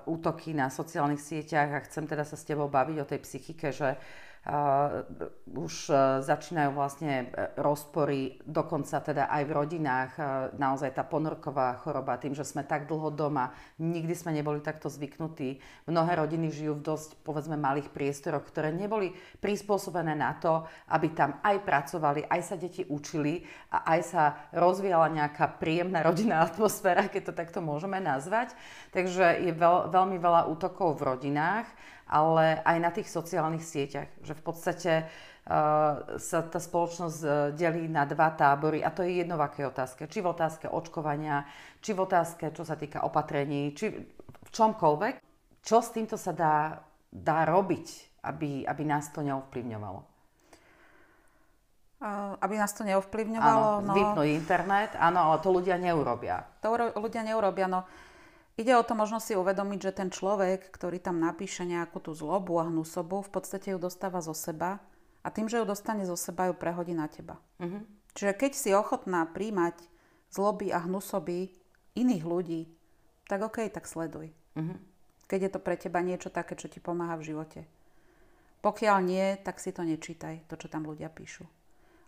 útoky 0.05 0.53
na 0.53 0.69
sociálnych 0.69 1.17
sieťach 1.17 1.69
a 1.73 1.83
chcem 1.89 2.05
teda 2.05 2.21
sa 2.21 2.37
s 2.37 2.45
tebou 2.45 2.69
baviť 2.69 2.97
o 3.01 3.09
tej 3.09 3.19
psychike, 3.25 3.73
že 3.73 3.97
už 5.53 5.73
uh, 5.87 6.19
začínajú 6.19 6.75
vlastne 6.75 7.31
rozpory, 7.55 8.43
dokonca 8.43 8.99
teda 8.99 9.31
aj 9.31 9.43
v 9.47 9.55
rodinách, 9.55 10.11
naozaj 10.59 10.99
tá 10.99 11.07
ponorková 11.07 11.79
choroba, 11.79 12.19
tým, 12.19 12.35
že 12.35 12.43
sme 12.43 12.67
tak 12.67 12.91
dlho 12.91 13.07
doma, 13.07 13.55
nikdy 13.79 14.11
sme 14.11 14.35
neboli 14.35 14.59
takto 14.59 14.91
zvyknutí. 14.91 15.63
Mnohé 15.87 16.19
rodiny 16.19 16.51
žijú 16.51 16.75
v 16.75 16.85
dosť, 16.91 17.23
povedzme, 17.23 17.55
malých 17.55 17.87
priestoroch, 17.95 18.43
ktoré 18.43 18.75
neboli 18.75 19.15
prispôsobené 19.39 20.11
na 20.11 20.35
to, 20.35 20.67
aby 20.91 21.15
tam 21.15 21.39
aj 21.39 21.63
pracovali, 21.63 22.27
aj 22.27 22.41
sa 22.43 22.55
deti 22.59 22.83
učili 22.83 23.47
a 23.71 23.95
aj 23.95 23.99
sa 24.03 24.23
rozvíjala 24.51 25.07
nejaká 25.07 25.55
príjemná 25.55 26.03
rodinná 26.03 26.43
atmosféra, 26.51 27.07
keď 27.07 27.31
to 27.31 27.33
takto 27.33 27.59
môžeme 27.63 28.03
nazvať. 28.03 28.51
Takže 28.91 29.39
je 29.39 29.55
veľ, 29.55 29.87
veľmi 29.87 30.19
veľa 30.19 30.51
útokov 30.51 30.99
v 30.99 31.15
rodinách 31.15 31.67
ale 32.13 32.61
aj 32.61 32.77
na 32.77 32.93
tých 32.93 33.09
sociálnych 33.09 33.65
sieťach, 33.65 34.05
že 34.21 34.37
v 34.37 34.43
podstate 34.45 34.93
uh, 35.09 36.13
sa 36.21 36.39
tá 36.45 36.61
spoločnosť 36.61 37.19
uh, 37.25 37.33
delí 37.57 37.89
na 37.89 38.05
dva 38.05 38.29
tábory 38.37 38.85
a 38.85 38.93
to 38.93 39.01
je 39.01 39.25
jedno 39.25 39.41
v 39.41 39.49
akej 39.49 39.73
otázke. 39.73 40.05
Či 40.05 40.21
v 40.21 40.29
otázke 40.29 40.69
očkovania, 40.69 41.49
či 41.81 41.97
v 41.97 42.05
otázke, 42.05 42.53
čo 42.53 42.61
sa 42.61 42.77
týka 42.77 43.01
opatrení, 43.01 43.73
či 43.73 43.89
v 44.29 44.49
čomkoľvek. 44.53 45.25
Čo 45.65 45.81
s 45.81 45.89
týmto 45.89 46.21
sa 46.21 46.37
dá, 46.37 46.85
dá 47.09 47.49
robiť, 47.49 48.21
aby, 48.29 48.61
aby 48.61 48.83
nás 48.85 49.09
to 49.09 49.25
neovplyvňovalo? 49.25 50.13
Uh, 52.03 52.37
aby 52.45 52.55
nás 52.61 52.69
to 52.77 52.85
neovplyvňovalo? 52.85 53.81
Áno, 53.81 54.13
no... 54.13 54.21
internet, 54.21 54.93
áno, 55.01 55.33
ale 55.33 55.41
to 55.41 55.49
ľudia 55.49 55.81
neurobia. 55.81 56.45
To 56.61 56.77
ľudia 56.77 57.25
neurobia, 57.25 57.65
no 57.65 57.89
Ide 58.53 58.77
o 58.77 58.85
to 58.85 58.93
možno 58.93 59.17
si 59.17 59.33
uvedomiť, 59.33 59.79
že 59.81 59.97
ten 59.97 60.09
človek, 60.13 60.69
ktorý 60.69 61.01
tam 61.01 61.17
napíše 61.17 61.65
nejakú 61.65 61.97
tú 61.97 62.13
zlobu 62.13 62.61
a 62.61 62.69
hnusobu, 62.69 63.25
v 63.25 63.31
podstate 63.33 63.73
ju 63.73 63.81
dostáva 63.81 64.21
zo 64.21 64.37
seba 64.37 64.77
a 65.25 65.33
tým, 65.33 65.49
že 65.49 65.57
ju 65.57 65.65
dostane 65.65 66.05
zo 66.05 66.13
seba, 66.13 66.45
ju 66.45 66.53
prehodí 66.53 66.93
na 66.93 67.09
teba. 67.09 67.41
Uh-huh. 67.57 67.81
Čiže 68.13 68.37
keď 68.37 68.51
si 68.53 68.69
ochotná 68.77 69.25
príjmať 69.25 69.81
zloby 70.29 70.69
a 70.69 70.85
hnusoby 70.85 71.49
iných 71.97 72.23
ľudí, 72.29 72.61
tak 73.25 73.41
OK, 73.41 73.73
tak 73.73 73.89
sleduj. 73.89 74.29
Uh-huh. 74.53 74.77
Keď 75.25 75.39
je 75.49 75.51
to 75.57 75.59
pre 75.63 75.73
teba 75.73 76.05
niečo 76.05 76.29
také, 76.29 76.53
čo 76.53 76.69
ti 76.69 76.77
pomáha 76.77 77.17
v 77.17 77.33
živote. 77.33 77.65
Pokiaľ 78.61 78.97
nie, 79.01 79.33
tak 79.41 79.57
si 79.57 79.73
to 79.73 79.81
nečítaj, 79.81 80.45
to, 80.45 80.61
čo 80.61 80.69
tam 80.69 80.85
ľudia 80.85 81.09
píšu. 81.09 81.49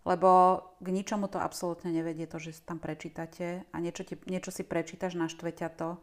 Lebo 0.05 0.61
k 0.77 0.87
ničomu 0.93 1.25
to 1.25 1.41
absolútne 1.41 1.89
nevedie 1.89 2.29
to, 2.29 2.37
že 2.37 2.61
tam 2.61 2.77
prečítate 2.77 3.65
a 3.73 3.75
niečo, 3.81 4.05
ti, 4.05 4.13
niečo 4.29 4.53
si 4.53 4.61
prečítaš, 4.61 5.17
naštve 5.17 5.49
ťa 5.49 5.69
to 5.73 5.97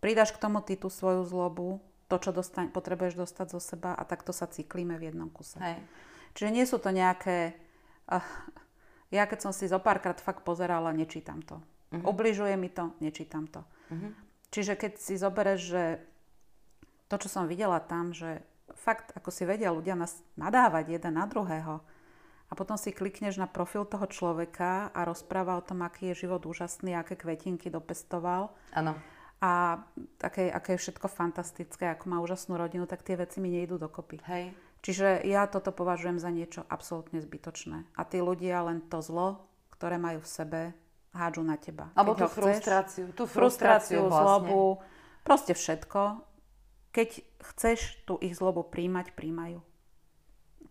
Pridaš 0.00 0.32
k 0.32 0.40
tomu 0.40 0.60
ty 0.60 0.76
tú 0.76 0.92
svoju 0.92 1.24
zlobu, 1.24 1.80
to, 2.06 2.16
čo 2.22 2.30
dostaň, 2.30 2.70
potrebuješ 2.70 3.18
dostať 3.18 3.46
zo 3.50 3.60
seba 3.60 3.90
a 3.96 4.02
takto 4.06 4.30
sa 4.30 4.46
cyklíme 4.46 4.94
v 4.94 5.10
jednom 5.10 5.26
kuse. 5.26 5.58
Hej. 5.58 5.82
Čiže 6.38 6.50
nie 6.54 6.64
sú 6.68 6.78
to 6.78 6.94
nejaké... 6.94 7.56
Uh, 8.06 8.22
ja 9.10 9.26
keď 9.26 9.50
som 9.50 9.52
si 9.54 9.66
zo 9.66 9.82
párkrát 9.82 10.18
fakt 10.18 10.46
pozerala, 10.46 10.94
nečítam 10.94 11.42
to. 11.42 11.58
Uh-huh. 11.90 12.12
Obližuje 12.12 12.54
mi 12.54 12.70
to, 12.70 12.94
nečítam 13.02 13.50
to. 13.50 13.66
Uh-huh. 13.90 14.12
Čiže 14.54 14.78
keď 14.78 14.92
si 14.98 15.14
zoberieš, 15.18 15.60
že 15.62 15.82
to, 17.10 17.16
čo 17.18 17.28
som 17.30 17.50
videla 17.50 17.82
tam, 17.82 18.14
že 18.14 18.42
fakt, 18.74 19.14
ako 19.14 19.30
si 19.30 19.46
vedia 19.46 19.74
ľudia 19.74 19.98
nás 19.98 20.22
nadávať 20.38 20.98
jeden 20.98 21.18
na 21.18 21.26
druhého 21.26 21.82
a 22.46 22.52
potom 22.54 22.78
si 22.78 22.94
klikneš 22.94 23.38
na 23.38 23.50
profil 23.50 23.86
toho 23.86 24.06
človeka 24.06 24.90
a 24.94 25.06
rozpráva 25.06 25.58
o 25.58 25.66
tom, 25.66 25.82
aký 25.82 26.14
je 26.14 26.26
život 26.26 26.42
úžasný, 26.46 26.94
aké 26.94 27.18
kvetinky 27.18 27.70
dopestoval. 27.70 28.54
Áno 28.74 28.94
a 29.40 29.84
aké, 30.20 30.48
aké 30.48 30.76
je 30.76 30.82
všetko 30.88 31.12
fantastické, 31.12 31.92
ako 31.92 32.04
má 32.08 32.18
úžasnú 32.24 32.56
rodinu, 32.56 32.88
tak 32.88 33.04
tie 33.04 33.20
veci 33.20 33.40
mi 33.44 33.52
nejdú 33.52 33.76
dokopy. 33.76 34.24
Hej. 34.24 34.56
Čiže 34.80 35.26
ja 35.26 35.44
toto 35.50 35.74
považujem 35.74 36.16
za 36.16 36.30
niečo 36.32 36.64
absolútne 36.70 37.20
zbytočné. 37.20 37.84
A 37.98 38.02
tí 38.06 38.22
ľudia 38.22 38.64
len 38.64 38.80
to 38.86 39.02
zlo, 39.04 39.44
ktoré 39.74 40.00
majú 40.00 40.24
v 40.24 40.30
sebe, 40.30 40.60
hádžu 41.12 41.42
na 41.44 41.56
teba. 41.56 41.92
Alebo 41.96 42.16
tú 42.16 42.28
frustráciu. 42.28 43.10
Tú 43.12 43.24
frustráciu, 43.28 44.06
vlastne. 44.06 44.20
zlobu, 44.20 44.80
proste 45.24 45.52
všetko. 45.56 46.22
Keď 46.92 47.08
chceš 47.52 48.00
tú 48.08 48.16
ich 48.24 48.36
zlobu 48.36 48.64
príjmať, 48.64 49.12
príjmajú. 49.12 49.60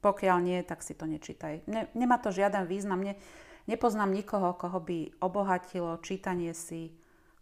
Pokiaľ 0.02 0.38
nie, 0.42 0.62
tak 0.62 0.86
si 0.86 0.94
to 0.94 1.10
nečítaj. 1.10 1.66
Ne, 1.66 1.90
nemá 1.98 2.22
to 2.22 2.30
žiaden 2.30 2.70
význam. 2.70 3.02
Ne, 3.02 3.18
nepoznám 3.66 4.14
nikoho, 4.14 4.54
koho 4.58 4.78
by 4.82 5.18
obohatilo 5.22 6.02
čítanie 6.02 6.54
si 6.54 6.94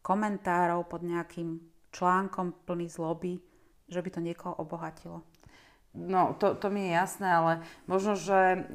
komentárov 0.03 0.85
pod 0.85 1.01
nejakým 1.01 1.63
článkom 1.95 2.67
plný 2.67 2.91
zloby, 2.91 3.39
že 3.87 4.03
by 4.03 4.09
to 4.11 4.19
niekoho 4.19 4.53
obohatilo. 4.59 5.23
No, 5.93 6.33
to, 6.41 6.57
to 6.57 6.73
mi 6.73 6.89
je 6.89 6.97
jasné, 6.97 7.29
ale 7.29 7.61
možno, 7.85 8.17
že 8.17 8.65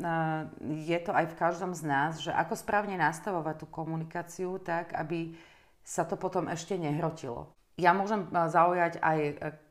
je 0.87 0.99
to 1.03 1.11
aj 1.11 1.27
v 1.35 1.39
každom 1.39 1.75
z 1.75 1.83
nás, 1.83 2.23
že 2.23 2.31
ako 2.31 2.55
správne 2.55 2.95
nastavovať 2.95 3.59
tú 3.59 3.67
komunikáciu 3.67 4.63
tak, 4.63 4.95
aby 4.95 5.35
sa 5.83 6.07
to 6.07 6.15
potom 6.15 6.47
ešte 6.47 6.79
nehrotilo. 6.79 7.51
Ja 7.75 7.91
môžem 7.91 8.31
zaujať 8.31 9.03
aj 9.03 9.19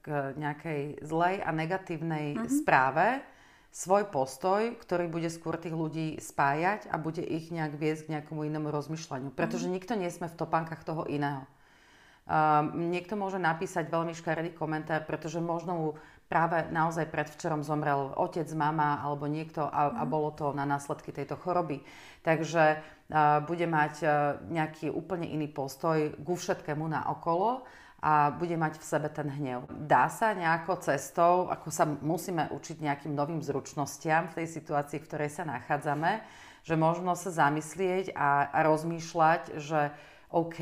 k 0.04 0.08
nejakej 0.36 0.82
zlej 1.08 1.40
a 1.40 1.50
negatívnej 1.56 2.36
mm-hmm. 2.36 2.52
správe 2.52 3.24
svoj 3.78 4.10
postoj, 4.10 4.74
ktorý 4.82 5.06
bude 5.06 5.30
skôr 5.30 5.54
tých 5.62 5.78
ľudí 5.78 6.18
spájať 6.18 6.90
a 6.90 6.98
bude 6.98 7.22
ich 7.22 7.54
nejak 7.54 7.78
viesť 7.78 8.10
k 8.10 8.12
nejakomu 8.18 8.50
inému 8.50 8.74
rozmýšľaniu. 8.74 9.38
Pretože 9.38 9.70
mm-hmm. 9.70 9.78
nikto 9.78 9.94
nie 9.94 10.10
sme 10.10 10.26
v 10.26 10.40
topánkach 10.42 10.82
toho 10.82 11.06
iného. 11.06 11.46
Uh, 12.26 12.74
niekto 12.74 13.14
môže 13.14 13.38
napísať 13.38 13.88
veľmi 13.94 14.18
škaredý 14.18 14.52
komentár, 14.58 15.06
pretože 15.06 15.38
možno 15.38 15.72
mu 15.78 15.88
práve 16.28 16.66
naozaj 16.74 17.08
predvčerom 17.08 17.64
zomrel 17.64 18.12
otec, 18.18 18.50
mama 18.52 19.00
alebo 19.00 19.30
niekto 19.30 19.64
a, 19.64 19.94
a 19.94 20.04
mhm. 20.04 20.10
bolo 20.10 20.34
to 20.34 20.52
na 20.58 20.66
následky 20.66 21.14
tejto 21.14 21.38
choroby. 21.38 21.86
Takže 22.26 22.82
uh, 22.82 23.46
bude 23.46 23.70
mať 23.70 23.94
uh, 24.02 24.12
nejaký 24.50 24.90
úplne 24.90 25.30
iný 25.30 25.54
postoj 25.54 26.18
ku 26.18 26.34
všetkému 26.34 26.82
na 26.90 27.06
okolo 27.14 27.62
a 27.98 28.30
bude 28.30 28.54
mať 28.54 28.77
v 28.77 28.86
sebe 28.86 29.10
ten 29.10 29.25
hnev. 29.25 29.66
Dá 29.74 30.06
sa 30.06 30.38
nejako 30.38 30.77
cestou, 30.86 31.50
ako 31.50 31.74
sa 31.74 31.89
musíme 31.89 32.46
učiť 32.54 32.77
nejakým 32.86 33.13
novým 33.18 33.42
zručnostiam 33.42 34.30
v 34.30 34.44
tej 34.44 34.48
situácii, 34.62 35.01
v 35.01 35.08
ktorej 35.10 35.30
sa 35.34 35.50
nachádzame, 35.50 36.22
že 36.62 36.77
možno 36.77 37.18
sa 37.18 37.34
zamyslieť 37.34 38.13
a, 38.13 38.54
a 38.54 38.60
rozmýšľať, 38.70 39.58
že 39.58 39.89
OK, 40.27 40.60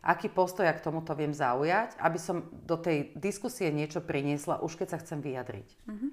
aký 0.00 0.30
postoj 0.30 0.62
ja 0.62 0.72
k 0.72 0.84
tomuto 0.84 1.10
viem 1.12 1.34
zaujať, 1.34 1.98
aby 1.98 2.18
som 2.22 2.46
do 2.64 2.78
tej 2.78 3.10
diskusie 3.18 3.68
niečo 3.74 3.98
priniesla, 3.98 4.62
už 4.62 4.78
keď 4.78 4.94
sa 4.94 5.00
chcem 5.02 5.18
vyjadriť. 5.18 5.68
Mm-hmm. 5.90 6.10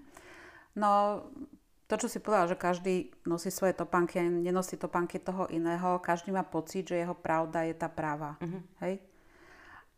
No, 0.81 1.21
to, 1.85 1.95
čo 2.01 2.09
si 2.09 2.17
povedala, 2.17 2.49
že 2.49 2.57
každý 2.57 3.13
nosí 3.29 3.53
svoje 3.53 3.77
topánky 3.77 4.17
a 4.17 4.25
nenosí 4.25 4.73
topánky 4.73 5.21
toho 5.21 5.45
iného, 5.53 6.01
každý 6.01 6.33
má 6.33 6.41
pocit, 6.41 6.89
že 6.89 6.97
jeho 6.97 7.13
pravda 7.13 7.61
je 7.69 7.77
tá 7.77 7.85
práva. 7.85 8.41
Mm-hmm. 8.41 8.61
Hej? 8.81 8.93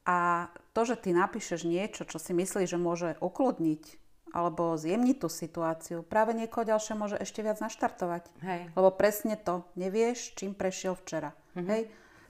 A 0.08 0.48
to, 0.72 0.88
že 0.88 0.96
ty 0.96 1.12
napíšeš 1.12 1.68
niečo, 1.68 2.08
čo 2.08 2.16
si 2.16 2.32
myslíš, 2.32 2.72
že 2.72 2.80
môže 2.80 3.10
ukludniť 3.20 4.08
alebo 4.32 4.76
zjemniť 4.76 5.18
tú 5.24 5.32
situáciu, 5.32 6.04
práve 6.04 6.36
niekoho 6.36 6.68
ďalšie 6.68 6.94
môže 7.00 7.16
ešte 7.16 7.44
viac 7.44 7.64
naštartovať. 7.64 8.28
Hej. 8.44 8.62
Lebo 8.76 8.92
presne 8.92 9.40
to 9.40 9.64
nevieš, 9.80 10.36
čím 10.36 10.52
prešiel 10.52 11.00
včera. 11.00 11.32
Mm-hmm. 11.56 11.70
Hej? 11.72 11.82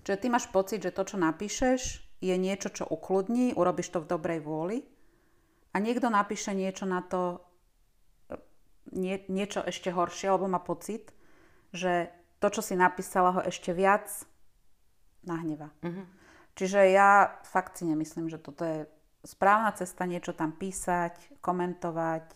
Čiže 0.05 0.21
ty 0.21 0.27
máš 0.29 0.45
pocit, 0.47 0.79
že 0.85 0.93
to, 0.93 1.03
čo 1.03 1.17
napíšeš, 1.17 1.81
je 2.21 2.35
niečo, 2.37 2.69
čo 2.73 2.85
ukludní, 2.85 3.53
urobíš 3.53 3.93
to 3.93 3.99
v 4.01 4.09
dobrej 4.09 4.39
vôli 4.41 4.85
a 5.73 5.77
niekto 5.77 6.09
napíše 6.09 6.57
niečo 6.57 6.89
na 6.89 7.05
to, 7.05 7.45
nie, 8.89 9.21
niečo 9.29 9.61
ešte 9.61 9.93
horšie, 9.93 10.31
alebo 10.31 10.49
má 10.49 10.57
pocit, 10.57 11.13
že 11.75 12.09
to, 12.41 12.47
čo 12.49 12.61
si 12.63 12.73
napísala, 12.73 13.35
ho 13.37 13.41
ešte 13.43 13.73
viac 13.75 14.07
nahneva. 15.21 15.69
Uh-huh. 15.83 16.05
Čiže 16.57 16.89
ja 16.89 17.37
fakt 17.45 17.77
si 17.77 17.85
nemyslím, 17.85 18.33
že 18.33 18.41
toto 18.41 18.65
je 18.65 18.89
správna 19.21 19.69
cesta 19.77 20.09
niečo 20.09 20.33
tam 20.33 20.57
písať, 20.57 21.37
komentovať. 21.37 22.33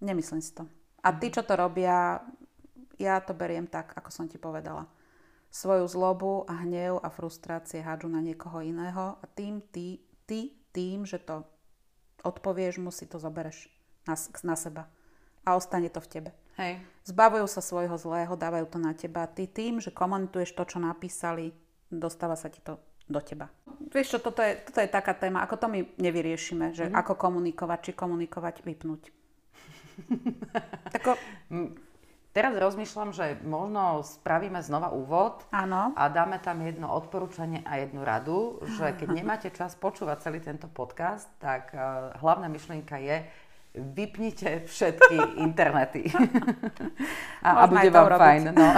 Nemyslím 0.00 0.40
si 0.40 0.56
to. 0.56 0.64
A 1.04 1.12
tí, 1.12 1.28
čo 1.28 1.44
to 1.44 1.52
robia, 1.52 2.24
ja 2.96 3.20
to 3.20 3.36
beriem 3.36 3.68
tak, 3.68 3.92
ako 3.92 4.08
som 4.08 4.24
ti 4.24 4.40
povedala 4.40 4.88
svoju 5.52 5.84
zlobu 5.84 6.48
a 6.48 6.64
hnev 6.64 6.96
a 7.04 7.12
frustrácie 7.12 7.84
hádžu 7.84 8.08
na 8.08 8.24
niekoho 8.24 8.64
iného 8.64 9.20
a 9.20 9.24
tým 9.36 9.60
ty, 9.60 10.00
ty 10.24 10.56
tým, 10.72 11.04
že 11.04 11.20
to 11.20 11.44
odpovieš 12.24 12.80
mu, 12.80 12.88
si 12.88 13.04
to 13.04 13.20
zobereš 13.20 13.68
na, 14.08 14.16
na 14.48 14.56
seba 14.56 14.88
a 15.44 15.52
ostane 15.52 15.92
to 15.92 16.00
v 16.00 16.08
tebe. 16.08 16.30
Hej. 16.56 16.80
Zbavujú 17.04 17.44
sa 17.44 17.60
svojho 17.60 18.00
zlého, 18.00 18.32
dávajú 18.32 18.66
to 18.72 18.78
na 18.80 18.96
teba. 18.96 19.28
Ty 19.28 19.44
tým, 19.44 19.76
že 19.76 19.92
komentuješ 19.92 20.56
to, 20.56 20.64
čo 20.64 20.78
napísali, 20.80 21.52
dostáva 21.92 22.32
sa 22.32 22.48
ti 22.48 22.64
to 22.64 22.80
do 23.08 23.20
teba. 23.20 23.50
Vieš 23.92 24.16
čo, 24.16 24.18
toto 24.22 24.40
je, 24.42 24.58
toto 24.62 24.78
je 24.78 24.88
taká 24.88 25.12
téma, 25.14 25.42
ako 25.44 25.54
to 25.58 25.66
my 25.68 25.80
nevyriešime, 25.98 26.72
že 26.72 26.88
mm-hmm. 26.88 27.00
ako 27.00 27.12
komunikovať, 27.18 27.78
či 27.90 27.92
komunikovať, 27.92 28.54
vypnúť. 28.62 29.02
Tako... 30.94 31.18
Teraz 32.32 32.56
rozmýšľam, 32.56 33.12
že 33.12 33.36
možno 33.44 34.00
spravíme 34.00 34.64
znova 34.64 34.88
úvod 34.88 35.44
Áno. 35.52 35.92
a 35.92 36.08
dáme 36.08 36.40
tam 36.40 36.64
jedno 36.64 36.88
odporúčanie 36.88 37.60
a 37.68 37.84
jednu 37.84 38.00
radu, 38.00 38.56
že 38.80 38.96
keď 38.96 39.08
nemáte 39.20 39.52
čas 39.52 39.76
počúvať 39.76 40.24
celý 40.24 40.40
tento 40.40 40.64
podcast, 40.64 41.28
tak 41.36 41.76
uh, 41.76 42.16
hlavná 42.24 42.48
myšlienka 42.48 42.96
je, 43.04 43.28
vypnite 43.76 44.64
všetky 44.64 45.16
internety. 45.46 46.08
a, 47.44 47.48
a 47.52 47.68
bude 47.68 47.92
vám 47.92 48.08
fajn. 48.16 48.42
No. 48.56 48.68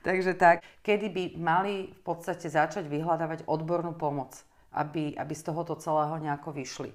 Takže 0.00 0.32
tak, 0.34 0.64
kedy 0.80 1.06
by 1.12 1.24
mali 1.36 1.92
v 1.92 2.00
podstate 2.00 2.48
začať 2.48 2.88
vyhľadávať 2.88 3.44
odbornú 3.44 3.92
pomoc, 3.92 4.32
aby, 4.72 5.12
aby 5.12 5.34
z 5.36 5.42
tohoto 5.44 5.76
celého 5.76 6.16
nejako 6.16 6.56
vyšli. 6.56 6.90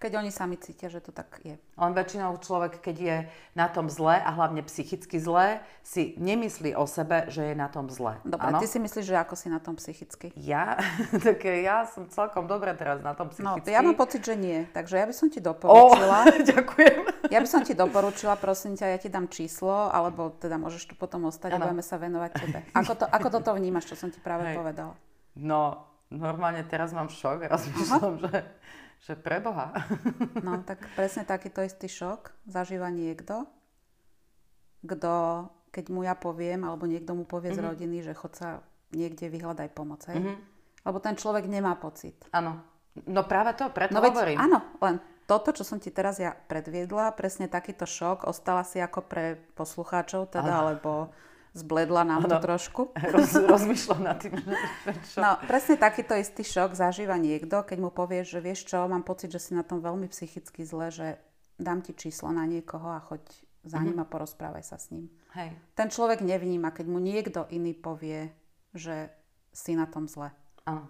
Keď 0.00 0.16
oni 0.16 0.32
sami 0.32 0.56
cítia, 0.56 0.88
že 0.88 1.04
to 1.04 1.12
tak 1.12 1.28
je. 1.44 1.60
Len 1.60 1.92
väčšinou 1.92 2.40
človek, 2.40 2.80
keď 2.80 2.96
je 2.96 3.16
na 3.52 3.68
tom 3.68 3.92
zle 3.92 4.16
a 4.16 4.32
hlavne 4.32 4.64
psychicky 4.64 5.20
zle, 5.20 5.60
si 5.84 6.16
nemyslí 6.16 6.72
o 6.72 6.88
sebe, 6.88 7.28
že 7.28 7.52
je 7.52 7.54
na 7.54 7.68
tom 7.68 7.92
zle. 7.92 8.16
Dobre, 8.24 8.48
Áno? 8.48 8.58
ty 8.58 8.66
si 8.66 8.80
myslíš, 8.80 9.04
že 9.04 9.20
ako 9.20 9.36
si 9.36 9.52
na 9.52 9.60
tom 9.60 9.76
psychicky? 9.76 10.32
Ja? 10.40 10.80
tak 11.24 11.44
ja 11.44 11.84
som 11.84 12.08
celkom 12.08 12.48
dobre 12.48 12.72
teraz 12.72 13.04
na 13.04 13.12
tom 13.12 13.28
No, 13.44 13.60
psychicky. 13.60 13.76
ja 13.76 13.84
mám 13.84 13.92
pocit, 13.92 14.24
že 14.24 14.40
nie. 14.40 14.64
Takže 14.72 14.96
ja 14.96 15.04
by 15.04 15.12
som 15.12 15.28
ti 15.28 15.36
doporučila. 15.36 16.18
ďakujem. 16.56 16.98
Ja 17.28 17.38
by 17.38 17.48
som 17.52 17.60
ti 17.60 17.76
doporučila, 17.76 18.40
prosím 18.40 18.80
ťa, 18.80 18.86
ja 18.88 18.98
ti 18.98 19.12
dám 19.12 19.28
číslo, 19.28 19.92
alebo 19.92 20.32
teda 20.32 20.56
môžeš 20.56 20.88
tu 20.88 20.94
potom 20.96 21.28
ostať 21.28 21.52
a 21.52 21.56
Áno. 21.60 21.68
budeme 21.68 21.84
sa 21.84 22.00
venovať 22.00 22.30
tebe. 22.40 22.58
Ako, 22.72 22.96
to, 22.96 23.04
ako 23.04 23.28
toto 23.28 23.52
vnímaš, 23.52 23.92
čo 23.92 24.00
som 24.00 24.08
ti 24.08 24.16
práve 24.16 24.48
Hej. 24.48 24.56
povedala? 24.56 24.96
No, 25.36 25.76
normálne 26.08 26.64
teraz 26.64 26.90
mám 26.90 27.12
šok 27.12 27.44
a 27.44 27.52
rozmýšľam, 27.52 28.14
že, 28.24 28.48
že 29.00 29.16
preboha. 29.16 29.72
No, 30.46 30.60
tak 30.62 30.80
presne 30.92 31.24
takýto 31.24 31.60
istý 31.60 31.88
šok 31.88 32.32
zažíva 32.44 32.88
niekto, 32.88 33.44
kto, 34.80 35.46
keď 35.70 35.84
mu 35.92 36.00
ja 36.02 36.16
poviem, 36.16 36.64
alebo 36.64 36.88
niekto 36.88 37.12
mu 37.12 37.24
povie 37.24 37.52
z 37.52 37.60
rodiny, 37.60 38.00
že 38.00 38.16
chod 38.16 38.32
sa 38.32 38.48
niekde 38.90 39.28
vyhľadaj 39.28 39.68
pomoc, 39.70 40.00
hej? 40.08 40.18
Lebo 40.80 40.98
ten 40.98 41.14
človek 41.14 41.44
nemá 41.44 41.76
pocit. 41.76 42.16
Áno. 42.32 42.64
No 43.06 43.22
práve 43.22 43.54
to, 43.54 43.68
preto 43.70 43.94
No 43.94 44.02
veď, 44.02 44.12
hovorím. 44.12 44.38
áno, 44.40 44.58
len 44.80 44.96
toto, 45.28 45.54
čo 45.54 45.62
som 45.62 45.78
ti 45.78 45.94
teraz 45.94 46.18
ja 46.18 46.34
predviedla, 46.34 47.14
presne 47.14 47.46
takýto 47.46 47.86
šok, 47.86 48.26
ostala 48.26 48.66
si 48.66 48.82
ako 48.82 49.06
pre 49.06 49.38
poslucháčov, 49.54 50.32
teda, 50.34 50.50
alebo 50.58 51.12
zbledla 51.54 52.06
nám 52.06 52.22
to 52.30 52.36
Áno. 52.38 52.44
trošku. 52.44 52.82
Roz, 53.14 53.34
rozmýšľam 53.34 54.02
nad 54.06 54.18
tým, 54.22 54.38
že, 54.84 54.92
čo. 55.10 55.18
No, 55.18 55.36
presne 55.44 55.76
takýto 55.76 56.14
istý 56.14 56.46
šok 56.46 56.78
zažíva 56.78 57.18
niekto, 57.18 57.62
keď 57.66 57.78
mu 57.82 57.90
povieš, 57.90 58.38
že 58.38 58.40
vieš 58.40 58.60
čo, 58.66 58.86
mám 58.86 59.02
pocit, 59.02 59.30
že 59.30 59.42
si 59.42 59.52
na 59.56 59.66
tom 59.66 59.82
veľmi 59.82 60.06
psychicky 60.10 60.62
zle, 60.62 60.94
že 60.94 61.06
dám 61.58 61.82
ti 61.82 61.92
číslo 61.92 62.30
na 62.32 62.46
niekoho 62.46 62.88
a 62.88 63.02
choď 63.02 63.22
za 63.60 63.76
ním 63.76 64.00
a 64.00 64.08
porozprávaj 64.08 64.64
sa 64.64 64.80
s 64.80 64.88
ním. 64.88 65.12
Hej. 65.36 65.52
Ten 65.76 65.92
človek 65.92 66.24
nevníma, 66.24 66.72
keď 66.72 66.86
mu 66.88 66.96
niekto 66.96 67.44
iný 67.52 67.76
povie, 67.76 68.32
že 68.72 69.12
si 69.52 69.76
na 69.76 69.84
tom 69.84 70.08
zle. 70.08 70.32
Áno. 70.64 70.88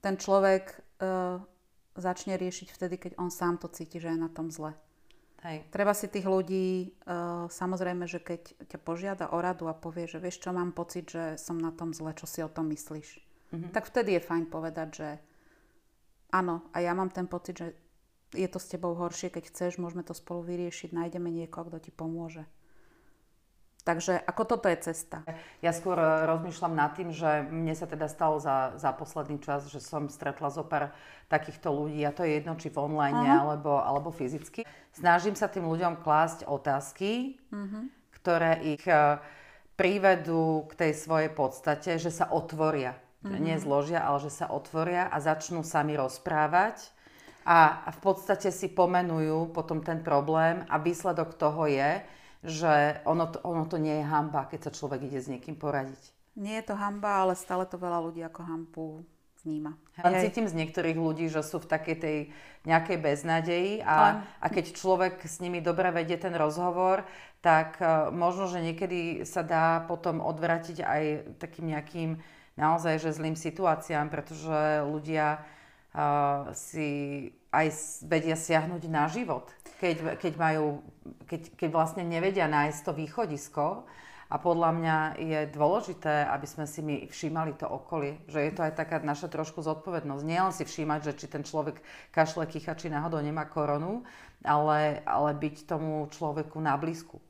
Ten 0.00 0.16
človek 0.16 0.80
uh, 1.02 1.42
začne 1.98 2.40
riešiť 2.40 2.68
vtedy, 2.72 2.96
keď 2.96 3.12
on 3.20 3.28
sám 3.28 3.60
to 3.60 3.68
cíti, 3.68 4.00
že 4.00 4.16
je 4.16 4.18
na 4.18 4.30
tom 4.32 4.48
zle. 4.48 4.72
Hej. 5.46 5.62
Treba 5.70 5.94
si 5.94 6.10
tých 6.10 6.26
ľudí, 6.26 6.98
uh, 7.06 7.46
samozrejme, 7.46 8.10
že 8.10 8.18
keď 8.18 8.66
ťa 8.66 8.78
požiada 8.82 9.30
o 9.30 9.38
radu 9.38 9.70
a 9.70 9.78
povie, 9.78 10.10
že 10.10 10.18
vieš 10.18 10.42
čo, 10.42 10.50
mám 10.50 10.74
pocit, 10.74 11.06
že 11.06 11.38
som 11.38 11.54
na 11.54 11.70
tom 11.70 11.94
zle, 11.94 12.10
čo 12.18 12.26
si 12.26 12.42
o 12.42 12.50
tom 12.50 12.66
myslíš. 12.74 13.22
Mm-hmm. 13.54 13.70
Tak 13.70 13.86
vtedy 13.86 14.18
je 14.18 14.26
fajn 14.26 14.50
povedať, 14.50 14.88
že 14.90 15.08
áno, 16.34 16.66
a 16.74 16.82
ja 16.82 16.98
mám 16.98 17.14
ten 17.14 17.30
pocit, 17.30 17.62
že 17.62 17.78
je 18.34 18.48
to 18.50 18.58
s 18.58 18.66
tebou 18.74 18.98
horšie, 18.98 19.30
keď 19.30 19.54
chceš, 19.54 19.78
môžeme 19.78 20.02
to 20.02 20.18
spolu 20.18 20.42
vyriešiť, 20.42 20.90
nájdeme 20.90 21.30
niekoho, 21.30 21.70
kto 21.70 21.78
ti 21.78 21.94
pomôže. 21.94 22.42
Takže 23.86 24.18
ako 24.18 24.42
toto 24.50 24.66
je 24.66 24.90
cesta. 24.90 25.22
Ja 25.62 25.70
skôr 25.70 25.94
e, 25.94 26.26
rozmýšľam 26.26 26.74
nad 26.74 26.98
tým, 26.98 27.14
že 27.14 27.46
mne 27.46 27.70
sa 27.70 27.86
teda 27.86 28.10
stalo 28.10 28.42
za, 28.42 28.74
za 28.74 28.90
posledný 28.90 29.38
čas, 29.38 29.70
že 29.70 29.78
som 29.78 30.10
stretla 30.10 30.50
zo 30.50 30.66
pár 30.66 30.90
takýchto 31.30 31.70
ľudí, 31.70 32.02
a 32.02 32.10
to 32.10 32.26
je 32.26 32.42
jedno, 32.42 32.58
či 32.58 32.66
v 32.66 32.82
online 32.82 33.14
alebo, 33.14 33.78
alebo 33.78 34.10
fyzicky. 34.10 34.66
Snažím 34.90 35.38
sa 35.38 35.46
tým 35.46 35.70
ľuďom 35.70 36.02
klásť 36.02 36.50
otázky, 36.50 37.38
ktoré 38.10 38.58
ich 38.74 38.82
e, 38.90 39.22
privedú 39.78 40.66
k 40.66 40.72
tej 40.82 40.92
svojej 40.98 41.30
podstate, 41.30 42.02
že 42.02 42.10
sa 42.10 42.26
otvoria. 42.26 42.98
Že 43.22 43.38
nie 43.38 43.56
zložia, 43.58 44.02
ale 44.02 44.18
že 44.18 44.34
sa 44.34 44.50
otvoria 44.50 45.06
a 45.10 45.22
začnú 45.22 45.62
sami 45.62 45.94
rozprávať. 45.94 46.90
A, 47.46 47.86
a 47.86 47.90
v 47.94 48.00
podstate 48.02 48.50
si 48.50 48.66
pomenujú 48.66 49.54
potom 49.54 49.78
ten 49.78 50.02
problém 50.02 50.66
a 50.66 50.82
výsledok 50.82 51.38
toho 51.38 51.70
je, 51.70 52.02
že 52.44 53.00
ono 53.08 53.30
to, 53.30 53.38
ono 53.44 53.64
to 53.64 53.76
nie 53.80 54.00
je 54.00 54.04
hamba, 54.04 54.48
keď 54.48 54.68
sa 54.68 54.76
človek 54.76 55.06
ide 55.06 55.20
s 55.22 55.30
niekým 55.30 55.56
poradiť. 55.56 56.12
Nie 56.36 56.60
je 56.60 56.68
to 56.68 56.74
hamba, 56.76 57.24
ale 57.24 57.32
stále 57.32 57.64
to 57.64 57.80
veľa 57.80 58.00
ľudí 58.04 58.20
ako 58.20 58.40
hambu 58.44 58.86
vníma. 59.46 59.78
Len 60.02 60.14
cítim 60.26 60.50
z 60.50 60.58
niektorých 60.58 60.98
ľudí, 60.98 61.30
že 61.30 61.40
sú 61.46 61.62
v 61.62 61.70
takej 61.70 61.96
tej 62.02 62.18
nejakej 62.66 62.98
beznadeji 62.98 63.78
a, 63.86 64.26
a 64.42 64.46
keď 64.50 64.74
človek 64.74 65.22
s 65.22 65.38
nimi 65.38 65.62
dobre 65.62 65.94
vedie 65.94 66.18
ten 66.18 66.34
rozhovor, 66.34 67.06
tak 67.38 67.78
uh, 67.78 68.10
možno, 68.10 68.50
že 68.50 68.58
niekedy 68.58 69.22
sa 69.22 69.46
dá 69.46 69.86
potom 69.86 70.18
odvratiť 70.18 70.82
aj 70.82 71.02
takým 71.38 71.70
nejakým 71.70 72.10
naozaj 72.58 72.98
že 72.98 73.14
zlým 73.14 73.38
situáciám, 73.38 74.10
pretože 74.10 74.82
ľudia 74.82 75.46
uh, 75.94 76.50
si 76.58 77.30
aj 77.54 77.66
vedia 78.02 78.34
siahnuť 78.34 78.82
na 78.90 79.06
život, 79.06 79.46
keď, 79.80 80.18
keď, 80.20 80.34
majú, 80.36 80.80
keď, 81.28 81.54
keď 81.56 81.68
vlastne 81.72 82.02
nevedia 82.04 82.48
nájsť 82.48 82.80
to 82.84 82.92
východisko. 82.92 83.66
A 84.26 84.42
podľa 84.42 84.70
mňa 84.74 84.96
je 85.22 85.40
dôležité, 85.54 86.26
aby 86.26 86.46
sme 86.50 86.66
si 86.66 86.82
my 86.82 87.06
všímali 87.06 87.54
to 87.54 87.70
okolie. 87.70 88.18
Že 88.26 88.40
je 88.42 88.52
to 88.58 88.60
aj 88.66 88.74
taká 88.74 88.98
naša 88.98 89.30
trošku 89.30 89.62
zodpovednosť. 89.62 90.26
Nie 90.26 90.42
len 90.42 90.50
si 90.50 90.66
všímať, 90.66 91.00
že 91.06 91.12
či 91.14 91.26
ten 91.30 91.46
človek 91.46 91.78
kašle, 92.10 92.42
kýcha, 92.50 92.74
či 92.74 92.90
náhodou 92.90 93.22
nemá 93.22 93.46
koronu, 93.46 94.02
ale, 94.42 95.06
ale 95.06 95.30
byť 95.30 95.70
tomu 95.70 96.10
človeku 96.10 96.58
na 96.58 96.74
blízku. 96.74 97.22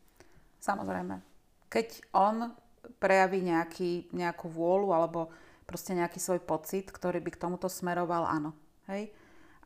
Samozrejme. 0.65 1.21
Keď 1.69 2.17
on 2.17 2.57
prejaví 2.97 3.45
nejaký, 3.45 4.09
nejakú 4.17 4.49
vôľu 4.49 4.97
alebo 4.97 5.29
proste 5.69 5.93
nejaký 5.93 6.17
svoj 6.17 6.41
pocit, 6.49 6.89
ktorý 6.89 7.21
by 7.21 7.31
k 7.35 7.43
tomuto 7.45 7.69
smeroval, 7.69 8.25
áno. 8.25 8.57
Hej? 8.89 9.13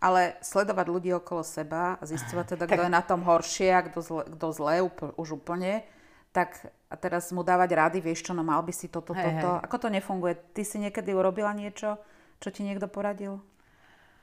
Ale 0.00 0.40
sledovať 0.40 0.86
ľudí 0.88 1.10
okolo 1.12 1.44
seba 1.44 2.00
a 2.00 2.02
zistovať 2.08 2.56
teda, 2.56 2.64
kto 2.64 2.82
je 2.88 2.92
na 2.92 3.04
tom 3.04 3.20
horšie 3.20 3.68
a 3.68 3.84
kto 3.84 4.00
zle, 4.00 4.22
kto 4.32 4.46
zle 4.56 4.74
úpl, 4.80 5.12
už 5.20 5.36
úplne, 5.36 5.84
tak 6.32 6.56
a 6.88 6.94
teraz 6.96 7.28
mu 7.36 7.44
dávať 7.44 7.70
rady, 7.76 7.98
vieš 8.00 8.24
čo, 8.24 8.32
no 8.32 8.40
mal 8.40 8.64
by 8.64 8.72
si 8.72 8.88
toto, 8.88 9.12
Hej, 9.12 9.22
toto. 9.28 9.50
hej. 9.60 9.62
Ako 9.68 9.76
to 9.76 9.88
nefunguje? 9.92 10.34
Ty 10.56 10.62
si 10.64 10.80
niekedy 10.80 11.12
urobila 11.12 11.52
niečo, 11.52 12.00
čo 12.40 12.48
ti 12.48 12.64
niekto 12.64 12.88
poradil? 12.88 13.44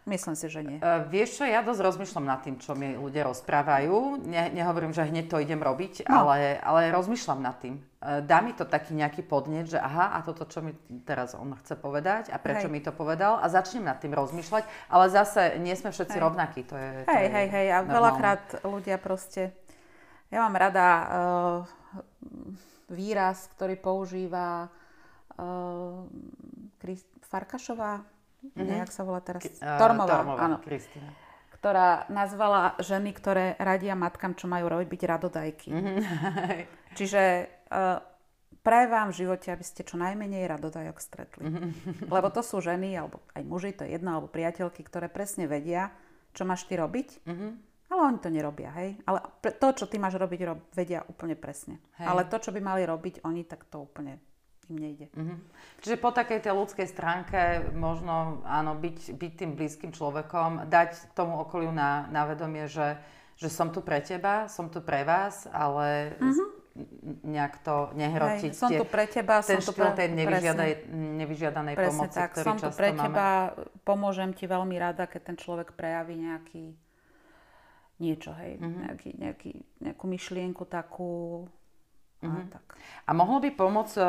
Myslím 0.08 0.40
si, 0.40 0.48
že 0.48 0.64
nie. 0.64 0.80
Uh, 0.80 1.04
vieš 1.06 1.36
čo, 1.36 1.44
ja 1.44 1.60
dosť 1.60 1.84
rozmýšľam 1.84 2.24
nad 2.24 2.40
tým, 2.40 2.56
čo 2.58 2.72
mi 2.74 2.96
ľudia 2.96 3.28
rozprávajú. 3.28 4.24
Ne, 4.24 4.56
nehovorím, 4.56 4.96
že 4.96 5.04
hneď 5.04 5.28
to 5.28 5.44
idem 5.44 5.60
robiť, 5.60 6.08
No. 6.08 6.24
ale, 6.24 6.56
ale 6.64 6.96
rozmýšľam 6.96 7.44
nad 7.44 7.60
tým. 7.60 7.84
Uh, 8.00 8.24
dá 8.24 8.40
mi 8.40 8.56
to 8.56 8.64
taký 8.64 8.96
nejaký 8.96 9.28
podnet, 9.28 9.68
že 9.68 9.76
aha, 9.76 10.16
a 10.16 10.24
toto, 10.24 10.48
čo 10.48 10.64
mi 10.64 10.72
teraz 11.04 11.36
on 11.36 11.52
chce 11.60 11.76
povedať 11.76 12.32
a 12.32 12.40
prečo 12.40 12.66
Hej. 12.66 12.74
mi 12.74 12.80
to 12.80 12.96
povedal 12.96 13.36
a 13.38 13.52
začnem 13.52 13.84
nad 13.84 14.00
tým 14.00 14.16
rozmýšľať, 14.16 14.64
ale 14.88 15.06
zase 15.12 15.60
nie 15.60 15.76
sme 15.76 15.92
všetci 15.92 16.16
Hej. 16.16 16.24
rovnakí. 16.24 16.64
To 16.72 16.80
je, 16.80 16.90
to 17.04 17.12
Hej, 17.12 17.26
je 17.28 17.34
hej, 17.36 17.48
hej. 17.52 17.68
A 17.68 17.78
normálne. 17.84 17.92
veľakrát 17.92 18.44
ľudia 18.64 18.96
proste... 18.98 19.52
Ja 20.32 20.48
mám 20.48 20.56
rada 20.56 20.88
uh, 20.88 21.10
výraz, 22.88 23.52
ktorý 23.60 23.76
používa 23.76 24.72
uh, 25.36 26.04
Krist- 26.80 27.12
Farkašová, 28.54 28.72
nejak 28.72 28.92
sa 28.92 29.02
volá 29.04 29.20
teraz, 29.24 29.42
Uh, 29.48 29.80
Tormová, 29.82 30.22
áno, 30.38 30.58
Kristina. 30.62 31.10
ktorá 31.58 32.06
nazvala 32.08 32.78
ženy, 32.80 33.12
ktoré 33.16 33.58
radia 33.58 33.98
matkám, 33.98 34.38
čo 34.38 34.46
majú 34.46 34.70
robiť, 34.70 35.02
radodajky. 35.04 35.70
Čiže 36.98 37.22
uh, 37.72 38.00
praje 38.62 38.88
vám 38.92 39.10
v 39.10 39.18
živote, 39.26 39.48
aby 39.50 39.64
ste 39.64 39.82
čo 39.88 39.96
najmenej 39.98 40.44
radodajok 40.48 40.98
stretli. 41.00 41.44
Lebo 42.08 42.28
to 42.30 42.44
sú 42.44 42.60
ženy, 42.60 42.94
alebo 43.00 43.24
aj 43.34 43.44
muži, 43.48 43.72
to 43.74 43.88
je 43.88 43.96
jedno, 43.96 44.18
alebo 44.20 44.28
priateľky, 44.28 44.84
ktoré 44.84 45.08
presne 45.08 45.48
vedia, 45.48 45.90
čo 46.36 46.44
máš 46.44 46.68
ty 46.68 46.76
robiť, 46.78 47.24
ale 47.88 48.02
oni 48.04 48.20
to 48.20 48.28
nerobia, 48.28 48.70
hej. 48.76 49.00
Ale 49.08 49.24
to, 49.40 49.68
čo 49.72 49.86
ty 49.88 49.96
máš 49.96 50.20
robiť, 50.20 50.40
rob, 50.44 50.60
vedia 50.76 51.08
úplne 51.08 51.40
presne. 51.40 51.80
Hej. 51.96 52.06
Ale 52.12 52.28
to, 52.28 52.38
čo 52.44 52.52
by 52.52 52.60
mali 52.60 52.84
robiť 52.84 53.24
oni, 53.24 53.48
tak 53.48 53.64
to 53.72 53.80
úplne 53.80 54.20
im 54.70 54.78
nejde. 54.78 55.08
Mhm. 55.16 55.36
Čiže 55.82 55.96
po 55.98 56.12
takej 56.12 56.44
tej 56.44 56.54
ľudskej 56.54 56.88
stránke 56.88 57.72
možno 57.72 58.44
áno, 58.44 58.76
byť, 58.76 59.16
byť 59.16 59.32
tým 59.36 59.52
blízkym 59.56 59.92
človekom, 59.92 60.68
dať 60.68 61.14
tomu 61.16 61.40
okoliu 61.40 61.72
na, 61.72 62.06
na 62.12 62.28
vedomie, 62.28 62.68
že, 62.68 63.00
že 63.40 63.48
som 63.48 63.72
tu 63.72 63.80
pre 63.80 64.04
teba, 64.04 64.52
som 64.52 64.68
tu 64.68 64.84
pre 64.84 65.08
vás, 65.08 65.48
ale 65.50 66.18
mm-hmm. 66.20 66.48
nejak 67.26 67.54
to 67.64 67.90
nehrotiť. 67.96 68.52
Hej, 68.54 68.60
som 68.60 68.70
tu 68.70 68.86
pre 68.86 69.06
teba, 69.08 69.40
ten 69.42 69.62
som 69.64 69.72
tu 69.72 69.80
pre... 69.80 69.96
tej 69.96 70.08
nevyžiadaj, 70.14 70.72
presne. 70.84 71.18
nevyžiadanej 71.24 71.76
Presne 71.76 71.92
pomoci, 72.04 72.18
tak, 72.18 72.30
ktorý 72.36 72.46
som 72.46 72.58
tu 72.60 72.70
pre 72.76 72.90
máme. 72.94 73.02
teba, 73.08 73.28
pomôžem 73.88 74.30
ti 74.36 74.46
veľmi 74.46 74.76
rada, 74.78 75.08
keď 75.08 75.22
ten 75.34 75.38
človek 75.40 75.74
prejaví 75.74 76.20
nejaký 76.20 76.76
niečo, 77.98 78.30
hej, 78.38 78.62
Mhm. 78.62 78.78
nejaký, 78.86 79.10
nejaký, 79.18 79.52
nejakú 79.82 80.06
myšlienku 80.06 80.64
takú 80.70 81.46
a 82.22 82.26
Mhm. 82.26 82.50
tak. 82.50 82.66
A 83.08 83.12
mohlo 83.14 83.40
by 83.40 83.50
pomôcť, 83.54 83.96
e, 83.98 84.02
e, 84.02 84.08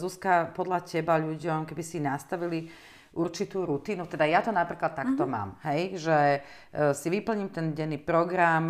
Zuzka, 0.00 0.50
podľa 0.56 0.80
teba 0.84 1.20
ľuďom, 1.20 1.68
keby 1.68 1.82
si 1.84 2.00
nastavili 2.00 2.70
určitú 3.14 3.62
rutinu. 3.62 4.10
Teda 4.10 4.26
ja 4.26 4.42
to 4.42 4.50
napríklad 4.50 4.98
takto 4.98 5.22
mm-hmm. 5.22 5.38
mám, 5.38 5.54
hej, 5.62 6.02
že 6.02 6.18
uh, 6.42 6.90
si 6.90 7.06
vyplním 7.14 7.46
ten 7.46 7.70
denný 7.70 8.02
program, 8.02 8.66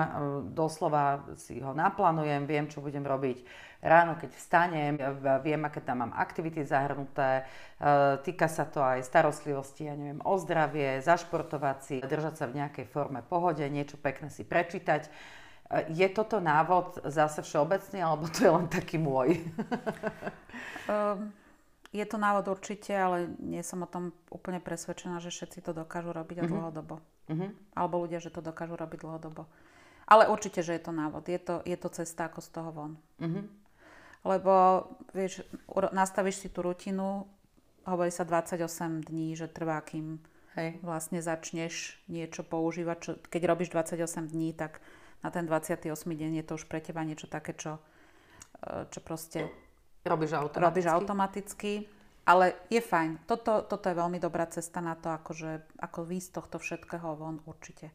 doslova 0.53 1.25
si 1.41 1.65
ho 1.65 1.73
naplánujem, 1.73 2.45
viem, 2.45 2.69
čo 2.69 2.85
budem 2.85 3.01
robiť 3.01 3.41
ráno, 3.85 4.17
keď 4.17 4.31
vstanem, 4.37 4.97
viem, 5.45 5.61
aké 5.65 5.81
tam 5.85 6.01
mám 6.01 6.13
aktivity 6.17 6.65
zahrnuté, 6.65 7.45
týka 8.25 8.49
sa 8.49 8.65
to 8.65 8.81
aj 8.81 9.05
starostlivosti, 9.05 9.85
ja 9.85 9.93
neviem, 9.93 10.25
o 10.25 10.35
zdravie, 10.41 11.05
zašportovať 11.05 11.79
si, 11.85 11.97
držať 12.01 12.35
sa 12.41 12.45
v 12.49 12.65
nejakej 12.65 12.89
forme 12.89 13.21
pohode, 13.21 13.61
niečo 13.69 14.01
pekné 14.01 14.33
si 14.33 14.41
prečítať. 14.41 15.13
Je 15.91 16.09
toto 16.13 16.39
návod 16.39 17.03
zase 17.09 17.43
všeobecný, 17.43 17.99
alebo 18.05 18.31
to 18.31 18.47
je 18.47 18.51
len 18.53 18.67
taký 18.71 19.01
môj? 19.01 19.41
um, 20.87 21.33
Je 21.95 22.03
to 22.03 22.19
návod 22.19 22.51
určite, 22.51 22.91
ale 22.91 23.31
nie 23.39 23.63
som 23.63 23.87
o 23.87 23.89
tom 23.89 24.11
úplne 24.27 24.59
presvedčená, 24.59 25.23
že 25.23 25.31
všetci 25.31 25.63
to 25.63 25.71
dokážu 25.71 26.11
robiť 26.11 26.43
mm-hmm. 26.43 26.51
dlhodobo. 26.51 26.99
Mm-hmm. 27.31 27.51
Alebo 27.79 28.03
ľudia, 28.03 28.19
že 28.19 28.35
to 28.35 28.43
dokážu 28.43 28.75
robiť 28.75 29.07
dlhodobo. 29.07 29.47
Ale 30.11 30.27
určite, 30.27 30.67
že 30.67 30.75
je 30.75 30.83
to 30.83 30.91
návod. 30.91 31.31
Je 31.31 31.39
to, 31.39 31.63
je 31.63 31.79
to 31.79 31.89
cesta 31.95 32.27
ako 32.27 32.43
z 32.43 32.49
toho 32.51 32.71
von. 32.75 32.93
Mm-hmm. 33.23 33.45
Lebo, 34.27 34.55
vieš, 35.15 35.47
nastavíš 35.95 36.43
si 36.43 36.49
tú 36.51 36.67
rutinu, 36.67 37.31
hovorí 37.87 38.11
sa 38.11 38.27
28 38.27 39.07
dní, 39.07 39.39
že 39.39 39.47
trvá, 39.47 39.79
kým 39.79 40.19
Hej. 40.59 40.83
vlastne 40.83 41.23
začneš 41.23 41.95
niečo 42.11 42.43
používať. 42.43 42.97
Čo, 42.99 43.11
keď 43.23 43.43
robíš 43.47 43.71
28 43.71 44.35
dní, 44.35 44.51
tak 44.51 44.83
na 45.25 45.33
ten 45.33 45.49
28 45.49 45.89
deň 46.05 46.31
je 46.39 46.45
to 46.45 46.61
už 46.61 46.69
pre 46.69 46.85
teba 46.85 47.01
niečo 47.01 47.25
také, 47.25 47.57
čo, 47.57 47.81
e, 48.61 48.85
čo 48.93 49.01
proste 49.01 49.49
Robíš 50.05 50.37
automaticky? 50.37 50.61
Robíš 50.61 50.87
automaticky, 50.93 51.73
ale 52.29 52.69
je 52.69 52.81
fajn. 52.85 53.25
Toto, 53.25 53.65
toto 53.65 53.89
je 53.89 53.97
veľmi 53.97 54.21
dobrá 54.21 54.45
cesta 54.53 54.85
na 54.85 54.93
to, 55.01 55.09
akože, 55.09 55.81
ako 55.81 56.05
výjsť 56.05 56.31
tohto 56.37 56.57
všetkého 56.61 57.17
von 57.17 57.41
určite. 57.49 57.89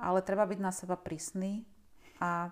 Ale 0.00 0.24
treba 0.24 0.48
byť 0.48 0.60
na 0.64 0.72
seba 0.72 0.96
prísny 0.96 1.68
a 2.16 2.48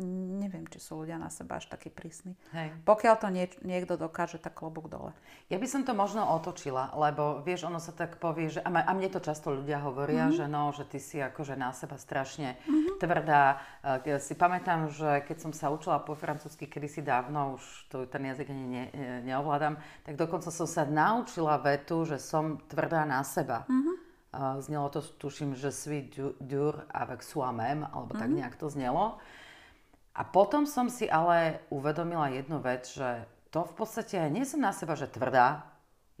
neviem, 0.00 0.64
či 0.66 0.80
sú 0.80 1.04
ľudia 1.04 1.20
na 1.20 1.28
seba 1.28 1.60
až 1.60 1.68
takí 1.68 1.92
prísni. 1.92 2.34
Hej. 2.56 2.72
Pokiaľ 2.88 3.14
to 3.20 3.28
nie, 3.28 3.46
niekto 3.62 4.00
dokáže, 4.00 4.40
tak 4.40 4.56
klobúk 4.56 4.88
dole. 4.88 5.12
Ja 5.52 5.60
by 5.60 5.66
som 5.68 5.82
to 5.84 5.92
možno 5.92 6.24
otočila, 6.24 6.90
lebo 6.96 7.44
vieš, 7.44 7.68
ono 7.68 7.78
sa 7.78 7.92
tak 7.92 8.18
povie, 8.18 8.48
že 8.48 8.64
a, 8.64 8.70
mne 8.72 9.08
to 9.12 9.20
často 9.20 9.52
ľudia 9.52 9.84
hovoria, 9.84 10.28
mm-hmm. 10.28 10.38
že 10.40 10.46
no, 10.48 10.72
že 10.72 10.84
ty 10.88 10.98
si 10.98 11.20
akože 11.20 11.54
na 11.54 11.70
seba 11.76 12.00
strašne 12.00 12.56
mm-hmm. 12.64 12.96
tvrdá. 12.98 13.60
Ja 13.84 14.16
si 14.18 14.34
pamätám, 14.34 14.90
že 14.90 15.22
keď 15.28 15.36
som 15.44 15.52
sa 15.52 15.68
učila 15.68 16.00
po 16.02 16.16
francúzsky 16.16 16.66
kedysi 16.66 17.04
dávno, 17.04 17.60
už 17.60 17.64
to, 17.92 17.96
ten 18.08 18.24
jazyk 18.26 18.50
ani 18.50 18.66
ne, 18.66 18.84
neovládam, 19.28 19.76
tak 20.02 20.16
dokonca 20.16 20.48
som 20.48 20.66
sa 20.66 20.88
naučila 20.88 21.60
vetu, 21.60 22.08
že 22.08 22.16
som 22.16 22.58
tvrdá 22.66 23.04
na 23.04 23.20
seba. 23.22 23.68
Mm-hmm. 23.68 24.10
Znelo 24.62 24.86
to, 24.94 25.02
tuším, 25.02 25.58
že 25.58 25.74
suis 25.74 26.06
dur 26.38 26.86
avec 26.94 27.22
soi-même, 27.26 27.82
alebo 27.82 28.14
mm-hmm. 28.14 28.22
tak 28.22 28.28
mhm. 28.30 28.36
nejak 28.38 28.54
to 28.56 28.70
znelo. 28.70 29.18
A 30.14 30.26
potom 30.26 30.66
som 30.66 30.90
si 30.90 31.06
ale 31.06 31.62
uvedomila 31.70 32.28
jednu 32.34 32.58
vec, 32.58 32.90
že 32.90 33.24
to 33.54 33.66
v 33.66 33.74
podstate 33.78 34.18
nie 34.30 34.46
som 34.46 34.62
na 34.62 34.74
seba, 34.74 34.98
že 34.98 35.10
tvrdá. 35.10 35.66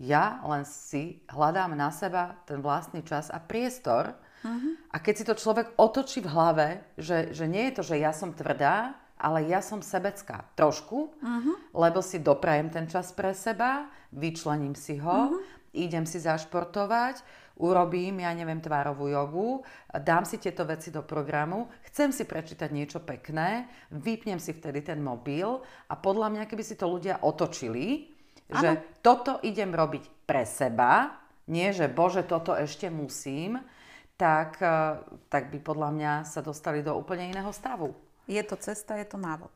Ja 0.00 0.40
len 0.46 0.64
si 0.64 1.20
hľadám 1.28 1.76
na 1.76 1.92
seba 1.92 2.38
ten 2.48 2.64
vlastný 2.64 3.04
čas 3.04 3.28
a 3.28 3.38
priestor. 3.38 4.16
Uh-huh. 4.40 4.72
A 4.90 4.96
keď 4.98 5.14
si 5.14 5.24
to 5.28 5.34
človek 5.36 5.76
otočí 5.76 6.24
v 6.24 6.32
hlave, 6.32 6.66
že, 6.96 7.36
že 7.36 7.44
nie 7.44 7.68
je 7.68 7.76
to, 7.76 7.82
že 7.84 8.00
ja 8.00 8.10
som 8.16 8.32
tvrdá, 8.32 8.96
ale 9.20 9.44
ja 9.44 9.60
som 9.60 9.84
sebecká 9.84 10.48
trošku, 10.56 11.12
uh-huh. 11.12 11.54
lebo 11.76 12.00
si 12.00 12.16
doprajem 12.24 12.72
ten 12.72 12.88
čas 12.88 13.12
pre 13.12 13.36
seba, 13.36 13.92
vyčlením 14.16 14.72
si 14.72 14.96
ho, 14.96 15.36
uh-huh. 15.36 15.76
idem 15.76 16.08
si 16.08 16.16
zašportovať, 16.16 17.20
urobím, 17.60 18.24
ja 18.24 18.32
neviem, 18.32 18.58
tvárovú 18.58 19.12
jogu, 19.12 19.60
dám 19.92 20.24
si 20.24 20.40
tieto 20.40 20.64
veci 20.64 20.88
do 20.88 21.04
programu, 21.04 21.68
chcem 21.92 22.10
si 22.10 22.24
prečítať 22.24 22.72
niečo 22.72 23.04
pekné, 23.04 23.68
vypnem 23.92 24.40
si 24.40 24.56
vtedy 24.56 24.80
ten 24.80 25.04
mobil 25.04 25.60
a 25.86 25.94
podľa 25.94 26.32
mňa, 26.32 26.48
keby 26.48 26.64
si 26.64 26.80
to 26.80 26.88
ľudia 26.88 27.20
otočili, 27.20 28.08
ano. 28.48 28.58
že 28.58 28.70
toto 29.04 29.38
idem 29.44 29.70
robiť 29.70 30.24
pre 30.24 30.48
seba, 30.48 31.20
nie, 31.50 31.68
že 31.76 31.90
bože, 31.90 32.24
toto 32.24 32.56
ešte 32.56 32.88
musím, 32.88 33.60
tak, 34.20 34.60
eh, 34.60 35.00
tak 35.32 35.48
by 35.48 35.58
podľa 35.60 35.90
mňa 35.96 36.12
sa 36.28 36.40
dostali 36.44 36.84
do 36.84 36.92
úplne 36.96 37.32
iného 37.32 37.50
stavu. 37.52 37.96
Je 38.28 38.40
to 38.44 38.54
cesta, 38.60 39.00
je 39.00 39.08
to 39.08 39.16
návod. 39.16 39.50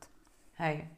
Hej. 0.57 0.89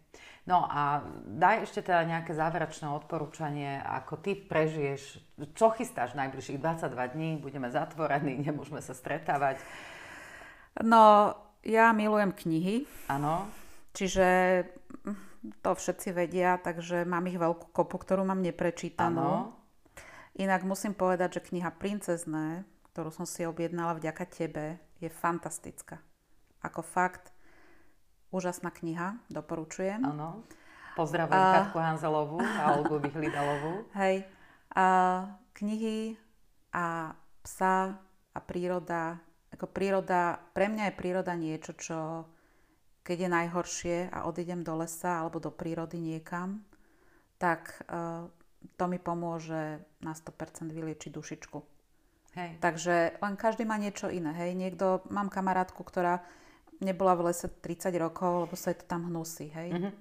No 0.48 0.64
a 0.64 1.04
daj 1.28 1.68
ešte 1.68 1.84
teda 1.92 2.08
nejaké 2.08 2.32
záverečné 2.32 2.88
odporúčanie, 2.88 3.84
ako 3.84 4.16
ty 4.24 4.32
prežiješ, 4.32 5.20
čo 5.52 5.76
chystáš 5.76 6.16
najbližších 6.16 6.64
22 6.64 7.14
dní, 7.14 7.30
budeme 7.44 7.68
zatvorení, 7.68 8.40
nemôžeme 8.48 8.80
sa 8.80 8.96
stretávať. 8.96 9.60
No, 10.80 11.36
ja 11.68 11.92
milujem 11.92 12.32
knihy. 12.32 12.88
Áno. 13.12 13.44
Čiže 13.92 14.28
to 15.60 15.72
všetci 15.76 16.16
vedia, 16.16 16.56
takže 16.64 17.04
mám 17.04 17.28
ich 17.28 17.36
veľkú 17.36 17.76
kopu, 17.76 18.00
ktorú 18.00 18.24
mám 18.24 18.40
neprečítanú. 18.40 19.52
Inak 20.38 20.64
musím 20.64 20.94
povedať, 20.94 21.42
že 21.42 21.46
kniha 21.52 21.76
Princezné, 21.76 22.64
ktorú 22.94 23.10
som 23.10 23.26
si 23.26 23.44
objednala 23.44 23.98
vďaka 23.98 24.24
tebe, 24.30 24.78
je 25.02 25.10
fantastická. 25.10 26.00
Ako 26.62 26.86
fakt, 26.86 27.34
Úžasná 28.30 28.70
kniha, 28.74 29.20
doporučujem. 29.32 30.04
Áno. 30.04 30.44
Pozdravujem 30.98 31.38
a... 31.40 31.56
Katku 31.62 31.78
Hanzelovú 31.78 32.40
a 32.42 32.76
Olgu 32.76 32.98
Vyhlidalovú. 33.06 33.86
Hej. 33.94 34.26
A 34.74 34.88
knihy 35.54 36.18
a 36.74 37.14
psa 37.46 37.96
a 38.34 38.40
príroda. 38.44 39.22
Ako 39.54 39.72
príroda, 39.72 40.42
pre 40.52 40.68
mňa 40.68 40.92
je 40.92 41.00
príroda 41.00 41.34
niečo, 41.38 41.72
čo 41.78 42.28
keď 43.08 43.18
je 43.24 43.30
najhoršie 43.32 43.98
a 44.12 44.28
odídem 44.28 44.68
do 44.68 44.76
lesa 44.76 45.24
alebo 45.24 45.40
do 45.40 45.48
prírody 45.48 45.96
niekam, 45.96 46.68
tak 47.40 47.80
uh, 47.88 48.28
to 48.76 48.84
mi 48.92 49.00
pomôže 49.00 49.80
na 50.04 50.12
100% 50.12 50.68
vyliečiť 50.76 51.16
dušičku. 51.16 51.58
Hej. 52.36 52.60
Takže 52.60 53.18
len 53.24 53.34
každý 53.40 53.64
má 53.64 53.80
niečo 53.80 54.12
iné. 54.12 54.36
Hej. 54.36 54.60
Niekto, 54.60 55.08
mám 55.08 55.32
kamarátku, 55.32 55.82
ktorá 55.88 56.22
nebola 56.80 57.18
v 57.18 57.32
lese 57.32 57.50
30 57.50 57.94
rokov, 57.98 58.48
lebo 58.48 58.56
sa 58.58 58.74
je 58.74 58.82
to 58.82 58.86
tam 58.86 59.10
hnusí, 59.10 59.50
hej. 59.54 59.70
Mm-hmm. 59.74 59.94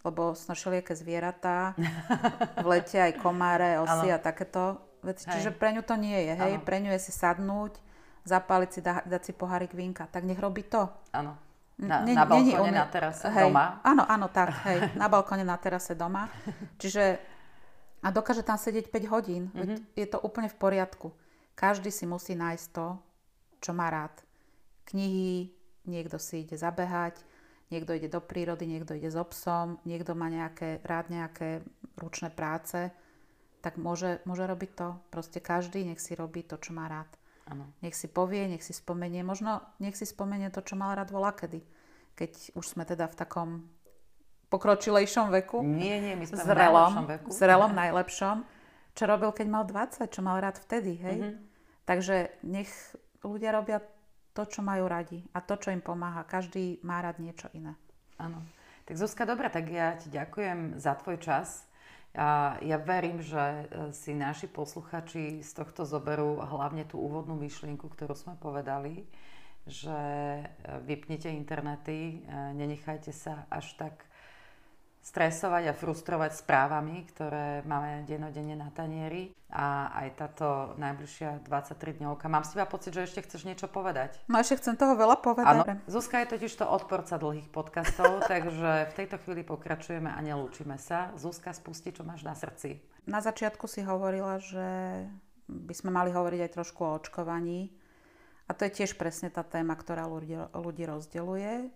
Lebo 0.00 0.32
sú 0.32 0.48
všelijaké 0.52 0.96
zvieratá, 0.96 1.76
v 2.64 2.66
lete 2.66 2.96
aj 2.96 3.20
komáre, 3.20 3.76
osy 3.82 4.08
ano. 4.08 4.16
a 4.16 4.18
takéto 4.18 4.80
veci. 5.04 5.28
Čiže 5.28 5.52
pre 5.52 5.76
ňu 5.76 5.82
to 5.84 5.94
nie 5.98 6.16
je, 6.30 6.34
hej. 6.38 6.52
Ano. 6.56 6.64
Pre 6.64 6.76
ňu 6.80 6.90
je 6.96 7.00
si 7.00 7.12
sadnúť, 7.12 7.76
zapáliť 8.24 8.70
si, 8.70 8.80
dá, 8.80 9.04
dať 9.04 9.22
si 9.30 9.32
pohárik 9.34 9.74
vínka. 9.74 10.08
Tak 10.08 10.24
nech 10.24 10.38
robí 10.38 10.64
to. 10.64 10.88
Áno. 11.12 11.36
Na, 11.80 12.04
na 12.04 12.28
balkóne, 12.28 12.76
na 12.76 12.84
terase 12.92 13.24
hej. 13.32 13.48
doma. 13.48 13.80
Áno, 13.80 14.04
áno, 14.04 14.28
tak, 14.28 14.52
hej. 14.68 14.84
Na 15.00 15.08
balkóne, 15.08 15.48
na 15.48 15.56
terase 15.56 15.96
doma. 15.96 16.28
Čiže 16.76 17.16
a 18.00 18.08
dokáže 18.12 18.44
tam 18.44 18.56
sedieť 18.56 18.88
5 18.92 19.12
hodín. 19.12 19.48
Mm-hmm. 19.52 19.78
Je 19.96 20.06
to 20.08 20.20
úplne 20.20 20.48
v 20.48 20.56
poriadku. 20.56 21.12
Každý 21.56 21.92
si 21.92 22.08
musí 22.08 22.32
nájsť 22.32 22.66
to, 22.72 22.96
čo 23.60 23.76
má 23.76 23.92
rád. 23.92 24.12
Knihy, 24.88 25.52
niekto 25.86 26.20
si 26.20 26.44
ide 26.44 26.56
zabehať, 26.56 27.20
niekto 27.70 27.94
ide 27.94 28.10
do 28.10 28.20
prírody, 28.20 28.66
niekto 28.66 28.98
ide 28.98 29.08
so 29.08 29.22
psom, 29.30 29.78
niekto 29.86 30.18
má 30.18 30.26
nejaké, 30.26 30.82
rád 30.82 31.08
nejaké 31.08 31.62
ručné 31.96 32.28
práce, 32.28 32.90
tak 33.60 33.76
môže, 33.76 34.24
môže 34.24 34.44
robiť 34.48 34.70
to. 34.72 34.88
Proste 35.12 35.38
každý 35.38 35.84
nech 35.84 36.00
si 36.00 36.16
robí 36.16 36.42
to, 36.42 36.56
čo 36.56 36.72
má 36.72 36.88
rád. 36.88 37.08
Ano. 37.50 37.68
Nech 37.84 37.92
si 37.92 38.08
povie, 38.08 38.48
nech 38.48 38.64
si 38.64 38.72
spomenie. 38.72 39.20
Možno 39.20 39.60
nech 39.82 39.98
si 39.98 40.08
spomenie 40.08 40.48
to, 40.48 40.64
čo 40.64 40.80
mal 40.80 40.96
rád 40.96 41.12
volá 41.12 41.36
kedy. 41.36 41.60
Keď 42.16 42.56
už 42.56 42.64
sme 42.64 42.88
teda 42.88 43.04
v 43.10 43.16
takom 43.16 43.50
pokročilejšom 44.50 45.30
veku. 45.30 45.62
Nie, 45.62 46.02
nie, 46.02 46.14
my 46.18 46.24
sme 46.26 46.42
zrelom, 46.42 46.50
v 46.50 46.58
najlepšom 46.58 47.06
veku. 47.06 47.28
Zrelom, 47.30 47.72
najlepšom. 47.72 48.36
Čo 48.98 49.04
robil, 49.06 49.30
keď 49.30 49.46
mal 49.46 49.64
20, 49.64 50.10
čo 50.10 50.20
mal 50.20 50.36
rád 50.42 50.58
vtedy, 50.58 50.98
hej? 50.98 51.18
Mm-hmm. 51.22 51.34
Takže 51.86 52.16
nech 52.42 52.70
ľudia 53.22 53.54
robia 53.54 53.78
to, 54.32 54.46
čo 54.46 54.60
majú 54.62 54.86
radi 54.86 55.20
a 55.34 55.42
to, 55.42 55.58
čo 55.58 55.74
im 55.74 55.82
pomáha. 55.82 56.26
Každý 56.26 56.82
má 56.86 57.02
rád 57.02 57.18
niečo 57.18 57.50
iné. 57.54 57.74
Áno. 58.20 58.42
Tak 58.86 58.98
Zuzka, 58.98 59.22
dobrá, 59.22 59.50
tak 59.50 59.70
ja 59.70 59.94
ti 59.94 60.10
ďakujem 60.10 60.78
za 60.78 60.98
tvoj 60.98 61.22
čas. 61.22 61.70
A 62.10 62.58
ja 62.66 62.74
verím, 62.74 63.22
že 63.22 63.38
e, 63.38 63.64
si 63.94 64.18
naši 64.18 64.50
posluchači 64.50 65.46
z 65.46 65.50
tohto 65.54 65.86
zoberú 65.86 66.42
hlavne 66.42 66.82
tú 66.82 66.98
úvodnú 66.98 67.38
myšlienku, 67.38 67.86
ktorú 67.86 68.18
sme 68.18 68.34
povedali, 68.34 69.06
že 69.62 69.94
e, 70.42 70.44
vypnite 70.90 71.30
internety, 71.30 72.18
e, 72.18 72.34
nenechajte 72.58 73.14
sa 73.14 73.46
až 73.46 73.78
tak 73.78 74.09
stresovať 75.00 75.72
a 75.72 75.76
frustrovať 75.76 76.44
správami, 76.44 77.08
ktoré 77.08 77.64
máme 77.64 78.04
denodenne 78.04 78.52
na 78.52 78.68
tanieri 78.68 79.32
a 79.48 79.90
aj 79.96 80.08
táto 80.14 80.46
najbližšia 80.76 81.42
23 81.42 81.98
dňovka. 81.98 82.30
Mám 82.30 82.44
s 82.44 82.54
teba 82.54 82.68
pocit, 82.68 82.92
že 82.94 83.08
ešte 83.08 83.24
chceš 83.24 83.48
niečo 83.48 83.66
povedať? 83.66 84.20
No 84.28 84.38
ešte 84.38 84.60
chcem 84.60 84.76
toho 84.76 84.94
veľa 84.94 85.18
povedať. 85.18 85.66
Áno, 85.66 85.82
Zuzka 85.88 86.20
je 86.22 86.36
totiž 86.36 86.52
to 86.52 86.68
odporca 86.68 87.16
dlhých 87.16 87.48
podcastov, 87.48 88.20
takže 88.32 88.92
v 88.92 88.96
tejto 88.96 89.16
chvíli 89.24 89.42
pokračujeme 89.42 90.12
a 90.12 90.18
nelúčime 90.20 90.76
sa. 90.76 91.10
Zuzka, 91.16 91.56
spusti, 91.56 91.96
čo 91.96 92.04
máš 92.04 92.22
na 92.22 92.36
srdci. 92.36 92.78
Na 93.08 93.24
začiatku 93.24 93.64
si 93.66 93.80
hovorila, 93.82 94.38
že 94.38 94.68
by 95.48 95.74
sme 95.74 95.90
mali 95.90 96.14
hovoriť 96.14 96.40
aj 96.46 96.54
trošku 96.54 96.80
o 96.84 96.94
očkovaní. 97.00 97.72
A 98.46 98.54
to 98.54 98.66
je 98.66 98.82
tiež 98.82 98.98
presne 98.98 99.30
tá 99.30 99.42
téma, 99.46 99.74
ktorá 99.78 100.06
ľudí, 100.06 100.34
ľudí 100.54 100.84
rozdeluje. 100.86 101.70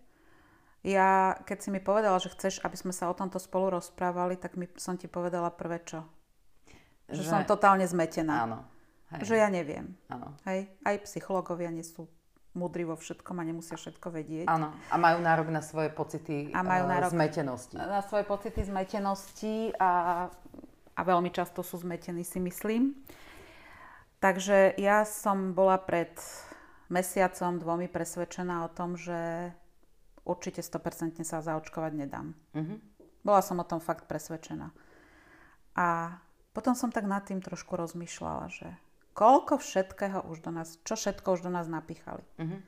Ja, 0.84 1.40
keď 1.48 1.58
si 1.64 1.68
mi 1.72 1.80
povedala, 1.80 2.20
že 2.20 2.28
chceš, 2.28 2.60
aby 2.60 2.76
sme 2.76 2.92
sa 2.92 3.08
o 3.08 3.16
tomto 3.16 3.40
spolu 3.40 3.80
rozprávali, 3.80 4.36
tak 4.36 4.60
mi, 4.60 4.68
som 4.76 5.00
ti 5.00 5.08
povedala 5.08 5.48
prvé 5.48 5.80
čo. 5.80 6.04
Že, 7.08 7.20
že 7.20 7.22
som 7.24 7.40
totálne 7.48 7.88
zmetená. 7.88 8.44
Áno. 8.44 8.58
Hej. 9.16 9.32
Že 9.32 9.34
ja 9.40 9.48
neviem. 9.48 9.96
Áno. 10.12 10.36
Hej. 10.44 10.68
Aj 10.84 10.96
psychológovia 11.08 11.72
nie 11.72 11.84
sú 11.84 12.04
múdri 12.52 12.84
vo 12.86 12.94
všetkom 12.94 13.34
a 13.40 13.48
nemusia 13.48 13.80
všetko 13.80 14.06
vedieť. 14.12 14.46
Áno. 14.46 14.76
A 14.92 14.96
majú 15.00 15.24
nárok 15.24 15.48
na 15.50 15.64
svoje 15.64 15.88
pocity 15.88 16.52
a 16.54 16.60
majú 16.62 16.84
eh, 16.86 16.90
nárok 16.92 17.10
zmetenosti. 17.16 17.74
Na 17.80 18.04
svoje 18.04 18.24
pocity 18.28 18.60
zmetenosti 18.62 19.74
a, 19.80 20.26
a 20.94 21.00
veľmi 21.00 21.32
často 21.34 21.64
sú 21.66 21.82
zmetení, 21.82 22.22
si 22.22 22.38
myslím. 22.38 22.94
Takže 24.22 24.76
ja 24.80 25.04
som 25.04 25.52
bola 25.52 25.80
pred 25.80 26.14
mesiacom, 26.88 27.58
dvomi 27.58 27.90
presvedčená 27.90 28.64
o 28.64 28.72
tom, 28.72 28.96
že 28.96 29.52
určite 30.24 30.64
100% 30.64 31.20
sa 31.22 31.44
zaočkovať 31.44 31.92
nedám. 31.94 32.32
Uh-huh. 32.56 32.80
Bola 33.24 33.40
som 33.44 33.60
o 33.60 33.64
tom 33.64 33.80
fakt 33.80 34.08
presvedčená. 34.08 34.72
A 35.76 36.18
potom 36.56 36.72
som 36.76 36.88
tak 36.88 37.04
nad 37.04 37.24
tým 37.24 37.44
trošku 37.44 37.76
rozmýšľala, 37.76 38.46
že 38.52 38.68
koľko 39.14 39.60
všetkého 39.60 40.26
už 40.28 40.44
do 40.44 40.50
nás, 40.50 40.80
čo 40.82 40.96
všetko 40.96 41.38
už 41.38 41.40
do 41.46 41.50
nás 41.52 41.68
napíchali. 41.68 42.24
Uh-huh. 42.40 42.60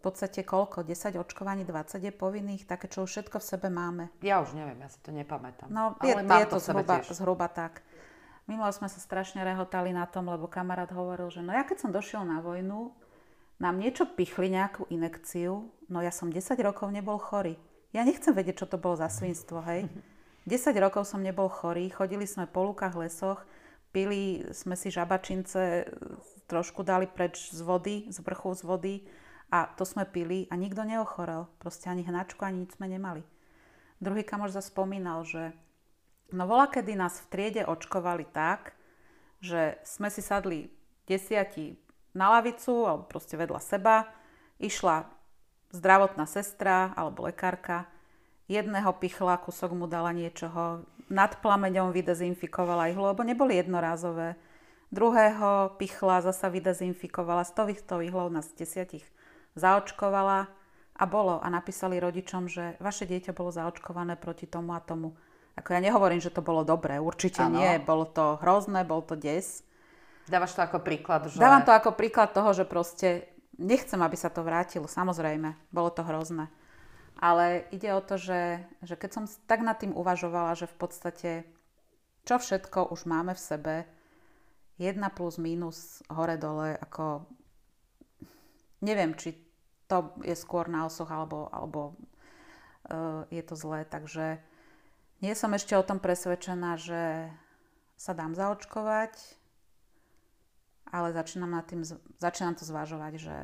V 0.00 0.08
podstate 0.08 0.40
koľko? 0.40 0.80
10 0.80 1.20
očkovaní, 1.20 1.68
20 1.68 2.00
je 2.00 2.12
povinných, 2.14 2.64
také, 2.64 2.88
čo 2.88 3.04
už 3.04 3.10
všetko 3.12 3.36
v 3.36 3.44
sebe 3.44 3.68
máme. 3.68 4.08
Ja 4.24 4.40
už 4.40 4.56
neviem, 4.56 4.80
ja 4.80 4.88
si 4.88 4.96
to 5.04 5.12
nepamätám. 5.12 5.68
No, 5.68 5.92
je, 6.00 6.16
je 6.16 6.46
to, 6.48 6.56
to 6.56 6.58
zhruba, 6.64 7.04
zhruba 7.04 7.46
tak. 7.52 7.84
Minule 8.48 8.72
sme 8.72 8.88
sa 8.88 8.96
strašne 8.96 9.44
rehotali 9.44 9.92
na 9.92 10.08
tom, 10.08 10.26
lebo 10.32 10.48
kamarát 10.48 10.88
hovoril, 10.90 11.28
že 11.28 11.44
no 11.44 11.52
ja 11.52 11.62
keď 11.68 11.84
som 11.84 11.90
došiel 11.92 12.24
na 12.24 12.40
vojnu, 12.40 12.96
nám 13.60 13.76
niečo 13.76 14.08
pichli, 14.08 14.48
nejakú 14.48 14.88
inekciu, 14.88 15.68
no 15.92 15.98
ja 16.00 16.10
som 16.10 16.32
10 16.32 16.56
rokov 16.64 16.88
nebol 16.88 17.20
chorý. 17.20 17.60
Ja 17.92 18.08
nechcem 18.08 18.32
vedieť, 18.32 18.64
čo 18.64 18.66
to 18.66 18.80
bolo 18.80 18.96
za 18.96 19.12
svinstvo, 19.12 19.60
hej. 19.68 19.86
10 20.48 20.72
rokov 20.80 21.04
som 21.04 21.20
nebol 21.20 21.52
chorý, 21.52 21.92
chodili 21.92 22.24
sme 22.24 22.48
po 22.48 22.64
lúkach, 22.64 22.96
lesoch, 22.96 23.44
pili 23.92 24.48
sme 24.56 24.74
si 24.74 24.88
žabačince, 24.88 25.86
trošku 26.48 26.82
dali 26.82 27.06
preč 27.06 27.52
z 27.52 27.60
vody, 27.62 28.08
z 28.10 28.18
vrchu 28.24 28.56
z 28.56 28.62
vody 28.66 28.94
a 29.52 29.70
to 29.70 29.86
sme 29.86 30.08
pili 30.08 30.50
a 30.50 30.58
nikto 30.58 30.82
neochorel. 30.82 31.46
Proste 31.62 31.92
ani 31.92 32.02
hnačku, 32.02 32.42
ani 32.42 32.66
nič 32.66 32.80
sme 32.80 32.90
nemali. 32.90 33.22
Druhý 34.00 34.24
kamoš 34.24 34.56
zase 34.56 34.72
spomínal, 34.72 35.22
že 35.28 35.52
no 36.32 36.48
vola, 36.48 36.66
kedy 36.66 36.96
nás 36.96 37.20
v 37.20 37.30
triede 37.30 37.62
očkovali 37.68 38.24
tak, 38.32 38.72
že 39.44 39.76
sme 39.84 40.08
si 40.08 40.24
sadli 40.24 40.72
desiati 41.04 41.76
na 42.14 42.38
lavicu 42.38 42.86
alebo 42.86 43.04
proste 43.06 43.38
vedľa 43.38 43.60
seba, 43.62 44.10
išla 44.58 45.06
zdravotná 45.70 46.26
sestra 46.26 46.90
alebo 46.98 47.26
lekárka, 47.26 47.86
jedného 48.50 48.90
pichla, 48.98 49.38
kusok 49.38 49.70
mu 49.74 49.86
dala 49.86 50.10
niečoho, 50.10 50.82
nad 51.10 51.38
plameňom 51.42 51.94
vydezinfikovala 51.94 52.90
ihlu, 52.94 53.14
lebo 53.14 53.22
neboli 53.22 53.58
jednorázové. 53.58 54.38
Druhého 54.90 55.78
pichla, 55.78 56.22
zasa 56.22 56.50
vydezinfikovala, 56.50 57.46
stových 57.46 57.86
to 57.86 58.02
ihlov 58.02 58.30
nás 58.30 58.50
desiatich 58.54 59.06
zaočkovala 59.54 60.50
a 60.98 61.04
bolo. 61.06 61.38
A 61.42 61.46
napísali 61.50 62.02
rodičom, 62.02 62.50
že 62.50 62.74
vaše 62.82 63.06
dieťa 63.06 63.34
bolo 63.34 63.54
zaočkované 63.54 64.18
proti 64.18 64.50
tomu 64.50 64.74
a 64.74 64.82
tomu. 64.82 65.14
Ako 65.58 65.74
ja 65.74 65.80
nehovorím, 65.82 66.22
že 66.22 66.34
to 66.34 66.42
bolo 66.42 66.62
dobré, 66.62 67.02
určite 67.02 67.42
ano. 67.42 67.58
nie. 67.58 67.78
Bolo 67.82 68.06
to 68.06 68.38
hrozné, 68.42 68.86
bol 68.86 69.02
to 69.02 69.18
des. 69.18 69.66
Dávaš 70.30 70.54
to 70.54 70.62
ako 70.62 70.78
príklad, 70.78 71.26
že... 71.26 71.42
Dávam 71.42 71.66
to 71.66 71.74
ako 71.74 71.98
príklad 71.98 72.30
toho, 72.30 72.54
že 72.54 72.62
proste 72.62 73.26
nechcem, 73.58 73.98
aby 73.98 74.14
sa 74.14 74.30
to 74.30 74.46
vrátilo, 74.46 74.86
samozrejme. 74.86 75.58
Bolo 75.74 75.90
to 75.90 76.06
hrozné. 76.06 76.46
Ale 77.18 77.66
ide 77.74 77.90
o 77.90 78.00
to, 78.00 78.14
že, 78.16 78.62
že 78.80 78.94
keď 78.94 79.10
som 79.10 79.24
tak 79.50 79.60
nad 79.66 79.76
tým 79.76 79.92
uvažovala, 79.92 80.54
že 80.54 80.70
v 80.70 80.76
podstate 80.78 81.30
čo 82.24 82.36
všetko 82.38 82.92
už 82.92 83.08
máme 83.08 83.32
v 83.34 83.42
sebe, 83.42 83.74
jedna 84.76 85.08
plus 85.12 85.40
minus 85.40 86.04
hore 86.12 86.36
dole, 86.36 86.76
ako 86.76 87.24
neviem, 88.84 89.16
či 89.16 89.36
to 89.88 90.14
je 90.22 90.36
skôr 90.36 90.70
na 90.70 90.86
osoch 90.86 91.10
alebo, 91.10 91.50
alebo 91.50 91.98
uh, 92.88 93.26
je 93.28 93.42
to 93.42 93.58
zlé, 93.58 93.84
takže 93.88 94.38
nie 95.20 95.34
som 95.36 95.52
ešte 95.52 95.76
o 95.76 95.84
tom 95.84 96.00
presvedčená, 96.00 96.80
že 96.80 97.28
sa 98.00 98.16
dám 98.16 98.32
zaočkovať, 98.32 99.39
ale 100.90 101.14
začínam, 101.14 101.50
nad 101.54 101.66
tým, 101.66 101.86
začínam 102.18 102.54
to 102.58 102.66
zvažovať, 102.66 103.12
že 103.18 103.36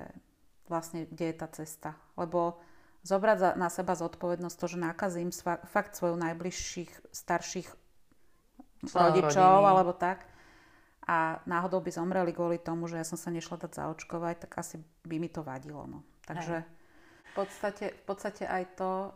vlastne 0.66 1.06
kde 1.06 1.30
je 1.30 1.36
tá 1.38 1.48
cesta. 1.50 1.90
Lebo 2.18 2.58
zobrať 3.06 3.54
na 3.54 3.70
seba 3.70 3.94
zodpovednosť 3.94 4.56
to, 4.58 4.66
že 4.66 4.78
nakazím 4.82 5.30
fakt 5.70 5.94
svojich 5.94 6.18
najbližších 6.18 6.90
starších 7.14 7.68
rodičov 8.90 9.62
rodiny. 9.62 9.70
alebo 9.70 9.92
tak 9.94 10.26
a 11.06 11.38
náhodou 11.46 11.78
by 11.78 11.90
zomreli 11.94 12.34
kvôli 12.34 12.58
tomu, 12.58 12.90
že 12.90 12.98
ja 12.98 13.06
som 13.06 13.14
sa 13.14 13.30
nešla 13.30 13.62
dať 13.62 13.78
zaočkovať, 13.78 14.34
tak 14.42 14.58
asi 14.58 14.82
by 15.06 15.22
mi 15.22 15.30
to 15.30 15.46
vadilo. 15.46 15.86
No. 15.86 16.02
Takže 16.26 16.66
v 17.30 17.32
podstate, 17.38 17.94
v 17.94 18.02
podstate 18.02 18.42
aj 18.42 18.64
to, 18.74 18.90
uh, 18.90 19.10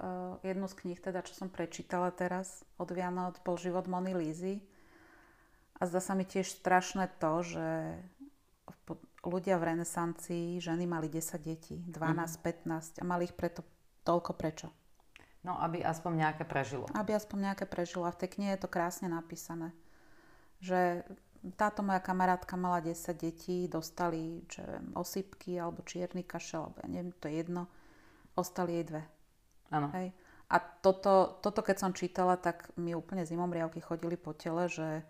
jednu 0.46 0.70
z 0.70 0.74
kníh 0.78 0.98
teda, 1.02 1.26
čo 1.26 1.34
som 1.34 1.50
prečítala 1.50 2.14
teraz 2.14 2.62
od 2.78 2.94
Vianoc, 2.94 3.42
bol 3.42 3.58
život 3.58 3.90
Mony 3.90 4.14
Lízy. 4.14 4.62
A 5.82 5.90
zdá 5.90 5.98
sa 5.98 6.14
mi 6.14 6.22
tiež 6.22 6.46
strašné 6.46 7.10
to, 7.18 7.42
že 7.42 7.66
ľudia 9.24 9.60
v 9.60 9.76
renesancii, 9.76 10.60
ženy 10.60 10.88
mali 10.88 11.12
10 11.12 11.36
detí, 11.40 11.76
12, 11.84 11.92
mm. 11.92 13.00
15 13.00 13.00
a 13.00 13.04
mali 13.04 13.28
ich 13.28 13.36
preto 13.36 13.60
toľko 14.04 14.32
prečo? 14.32 14.68
No, 15.40 15.56
aby 15.56 15.80
aspoň 15.80 16.12
nejaké 16.28 16.44
prežilo. 16.44 16.84
Aby 16.92 17.16
aspoň 17.16 17.52
nejaké 17.52 17.64
prežilo. 17.64 18.04
A 18.04 18.12
v 18.12 18.20
tej 18.20 18.36
knihe 18.36 18.50
je 18.56 18.62
to 18.64 18.68
krásne 18.68 19.08
napísané. 19.08 19.72
Že 20.60 21.04
táto 21.56 21.80
moja 21.80 22.04
kamarátka 22.04 22.60
mala 22.60 22.84
10 22.84 22.92
detí, 23.16 23.64
dostali 23.64 24.44
čo 24.52 24.60
viem, 24.60 24.92
osypky 24.92 25.56
alebo 25.56 25.80
čierny 25.80 26.20
kašel, 26.20 26.68
alebo 26.68 26.78
ja 26.84 26.88
neviem, 26.92 27.12
to 27.16 27.32
je 27.32 27.34
jedno. 27.40 27.62
Ostali 28.36 28.76
jej 28.76 28.84
dve. 28.84 29.02
Áno. 29.72 29.88
A 30.50 30.56
toto, 30.58 31.40
toto, 31.40 31.60
keď 31.64 31.76
som 31.78 31.96
čítala, 31.96 32.36
tak 32.36 32.68
mi 32.76 32.92
úplne 32.92 33.24
zimomriavky 33.24 33.80
chodili 33.80 34.20
po 34.20 34.36
tele, 34.36 34.68
že, 34.68 35.06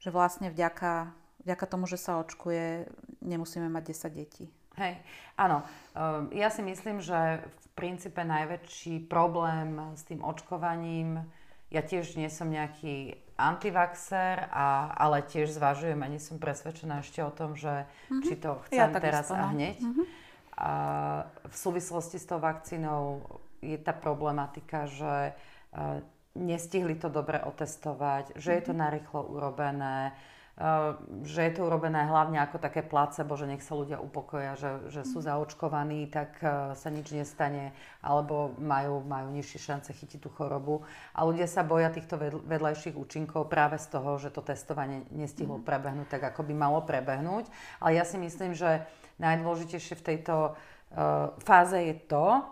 že 0.00 0.08
vlastne 0.08 0.48
vďaka 0.48 1.12
vďaka 1.46 1.64
tomu, 1.70 1.86
že 1.86 1.94
sa 1.96 2.18
očkuje, 2.18 2.90
nemusíme 3.22 3.70
mať 3.70 3.94
10 3.94 4.18
detí. 4.18 4.44
Hej, 4.76 4.98
áno. 5.38 5.64
Ehm, 5.94 6.28
ja 6.34 6.50
si 6.50 6.60
myslím, 6.60 7.00
že 7.00 7.40
v 7.46 7.66
princípe 7.78 8.20
najväčší 8.20 9.06
problém 9.08 9.78
s 9.94 10.04
tým 10.04 10.20
očkovaním, 10.20 11.24
ja 11.70 11.82
tiež 11.82 12.14
nie 12.14 12.30
som 12.30 12.46
nejaký 12.46 13.18
antivaxer, 13.36 14.48
a, 14.48 14.94
ale 14.96 15.26
tiež 15.26 15.50
zvažujem 15.50 15.98
a 15.98 16.10
nie 16.10 16.22
som 16.22 16.38
presvedčená 16.38 17.02
ešte 17.02 17.20
o 17.20 17.32
tom, 17.34 17.58
že 17.58 17.84
mm-hmm. 17.84 18.22
či 18.22 18.34
to 18.38 18.50
chcem 18.70 18.90
ja 18.90 19.00
teraz 19.02 19.28
a 19.34 19.50
no. 19.50 19.50
hneď. 19.52 19.76
Mm-hmm. 19.82 20.06
A 20.56 20.70
v 21.44 21.56
súvislosti 21.56 22.16
s 22.16 22.24
tou 22.24 22.40
vakcínou 22.40 23.20
je 23.60 23.76
tá 23.76 23.92
problematika, 23.92 24.88
že 24.88 25.36
uh, 25.36 26.00
nestihli 26.32 26.96
to 26.96 27.12
dobre 27.12 27.42
otestovať, 27.44 28.40
že 28.40 28.40
mm-hmm. 28.40 28.56
je 28.56 28.62
to 28.64 28.72
mhm. 28.72 28.80
narýchlo 28.80 29.20
urobené, 29.26 30.16
že 31.28 31.40
je 31.44 31.52
to 31.52 31.68
urobené 31.68 32.08
hlavne 32.08 32.40
ako 32.40 32.56
také 32.56 32.80
placebo, 32.80 33.36
že 33.36 33.44
nech 33.44 33.60
sa 33.60 33.76
ľudia 33.76 34.00
upokoja, 34.00 34.56
že, 34.56 34.70
že 34.88 35.02
sú 35.04 35.20
zaočkovaní, 35.20 36.08
tak 36.08 36.40
e, 36.40 36.72
sa 36.72 36.88
nič 36.88 37.12
nestane, 37.12 37.76
alebo 38.00 38.56
majú, 38.56 39.04
majú 39.04 39.28
nižšie 39.36 39.60
šance 39.60 39.92
chytiť 39.92 40.16
tú 40.16 40.32
chorobu. 40.32 40.80
A 41.12 41.28
ľudia 41.28 41.44
sa 41.44 41.60
boja 41.60 41.92
týchto 41.92 42.16
vedľajších 42.48 42.96
účinkov 42.96 43.52
práve 43.52 43.76
z 43.76 44.00
toho, 44.00 44.16
že 44.16 44.32
to 44.32 44.40
testovanie 44.40 45.04
nestihlo 45.12 45.60
mhm. 45.60 45.64
prebehnúť 45.68 46.08
tak, 46.16 46.32
ako 46.32 46.48
by 46.48 46.54
malo 46.56 46.80
prebehnúť. 46.88 47.52
Ale 47.84 48.00
ja 48.00 48.08
si 48.08 48.16
myslím, 48.16 48.56
že 48.56 48.80
najdôležitejšie 49.20 49.92
v 50.00 50.06
tejto 50.12 50.34
uh, 50.52 51.36
fáze 51.40 51.76
je 51.80 51.96
to, 52.04 52.44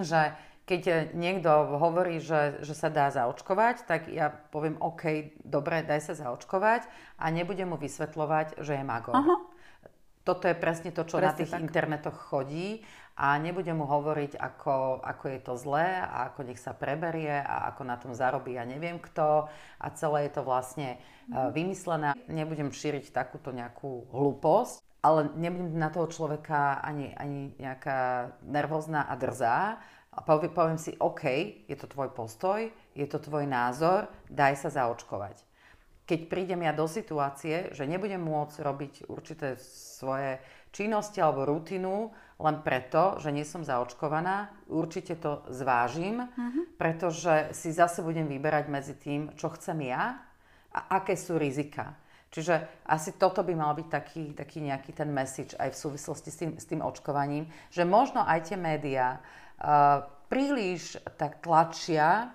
že 0.00 0.32
keď 0.70 1.10
niekto 1.18 1.50
hovorí, 1.82 2.22
že, 2.22 2.62
že 2.62 2.78
sa 2.78 2.86
dá 2.86 3.10
zaočkovať, 3.10 3.90
tak 3.90 4.06
ja 4.06 4.30
poviem, 4.30 4.78
OK, 4.78 5.34
dobre, 5.42 5.82
daj 5.82 6.06
sa 6.06 6.14
zaočkovať 6.14 6.86
a 7.18 7.26
nebudem 7.34 7.66
mu 7.66 7.74
vysvetľovať, 7.74 8.62
že 8.62 8.78
je 8.78 8.84
magor. 8.86 9.18
Aha. 9.18 9.34
toto 10.22 10.46
je 10.46 10.54
presne 10.54 10.94
to, 10.94 11.02
čo 11.02 11.18
Presne 11.18 11.26
na 11.26 11.38
tých 11.42 11.50
tak. 11.50 11.62
internetoch 11.66 12.14
chodí 12.14 12.86
a 13.18 13.34
nebudem 13.42 13.74
mu 13.74 13.84
hovoriť, 13.90 14.38
ako, 14.38 15.02
ako 15.02 15.24
je 15.26 15.40
to 15.42 15.54
zlé 15.58 16.06
a 16.06 16.30
ako 16.30 16.40
nech 16.46 16.62
sa 16.62 16.70
preberie 16.70 17.42
a 17.42 17.74
ako 17.74 17.82
na 17.82 17.98
tom 17.98 18.14
zarobí 18.14 18.54
ja 18.54 18.62
neviem 18.62 19.02
kto 19.02 19.50
a 19.82 19.86
celé 19.98 20.30
je 20.30 20.38
to 20.38 20.42
vlastne 20.46 21.02
mm. 21.26 21.50
vymyslené. 21.50 22.14
Nebudem 22.30 22.70
šíriť 22.70 23.10
takúto 23.10 23.50
nejakú 23.50 24.06
hlúposť, 24.14 24.86
ale 25.02 25.32
nebudem 25.34 25.80
na 25.80 25.88
toho 25.88 26.06
človeka 26.12 26.78
ani, 26.84 27.10
ani 27.16 27.56
nejaká 27.56 28.32
nervózna 28.44 29.08
a 29.08 29.16
drzá. 29.16 29.80
A 30.10 30.26
poviem, 30.26 30.50
poviem 30.50 30.78
si, 30.78 30.96
OK, 30.98 31.22
je 31.70 31.76
to 31.78 31.86
tvoj 31.86 32.10
postoj, 32.10 32.66
je 32.98 33.06
to 33.06 33.22
tvoj 33.22 33.46
názor, 33.46 34.10
daj 34.26 34.58
sa 34.58 34.68
zaočkovať 34.70 35.50
keď 36.10 36.26
prídem 36.26 36.66
ja 36.66 36.74
do 36.74 36.90
situácie, 36.90 37.70
že 37.70 37.86
nebudem 37.86 38.18
môcť 38.18 38.56
robiť 38.66 38.94
určité 39.06 39.54
svoje 39.62 40.42
činnosti 40.74 41.22
alebo 41.22 41.46
rutinu 41.46 42.10
len 42.42 42.56
preto, 42.66 43.22
že 43.22 43.30
nie 43.30 43.46
som 43.46 43.62
zaočkovaná, 43.62 44.50
určite 44.66 45.14
to 45.22 45.46
zvážim, 45.54 46.26
uh-huh. 46.26 46.66
pretože 46.74 47.54
si 47.54 47.70
zase 47.70 48.02
budem 48.02 48.26
vyberať 48.26 48.66
medzi 48.66 48.98
tým, 48.98 49.30
čo 49.38 49.54
chcem 49.54 49.86
ja 49.86 50.18
a 50.74 50.80
aké 50.98 51.14
sú 51.14 51.38
rizika. 51.38 51.94
Čiže 52.30 52.86
asi 52.86 53.14
toto 53.14 53.46
by 53.46 53.54
mal 53.54 53.74
byť 53.74 53.88
taký, 53.90 54.24
taký 54.34 54.62
nejaký 54.66 54.90
ten 54.94 55.10
message 55.10 55.54
aj 55.58 55.74
v 55.74 55.80
súvislosti 55.82 56.30
s 56.30 56.36
tým, 56.38 56.50
s 56.58 56.66
tým 56.66 56.82
očkovaním, 56.82 57.46
že 57.70 57.86
možno 57.86 58.22
aj 58.26 58.50
tie 58.50 58.58
médiá 58.58 59.22
príliš 60.32 60.96
tak 61.20 61.44
tlačia 61.44 62.32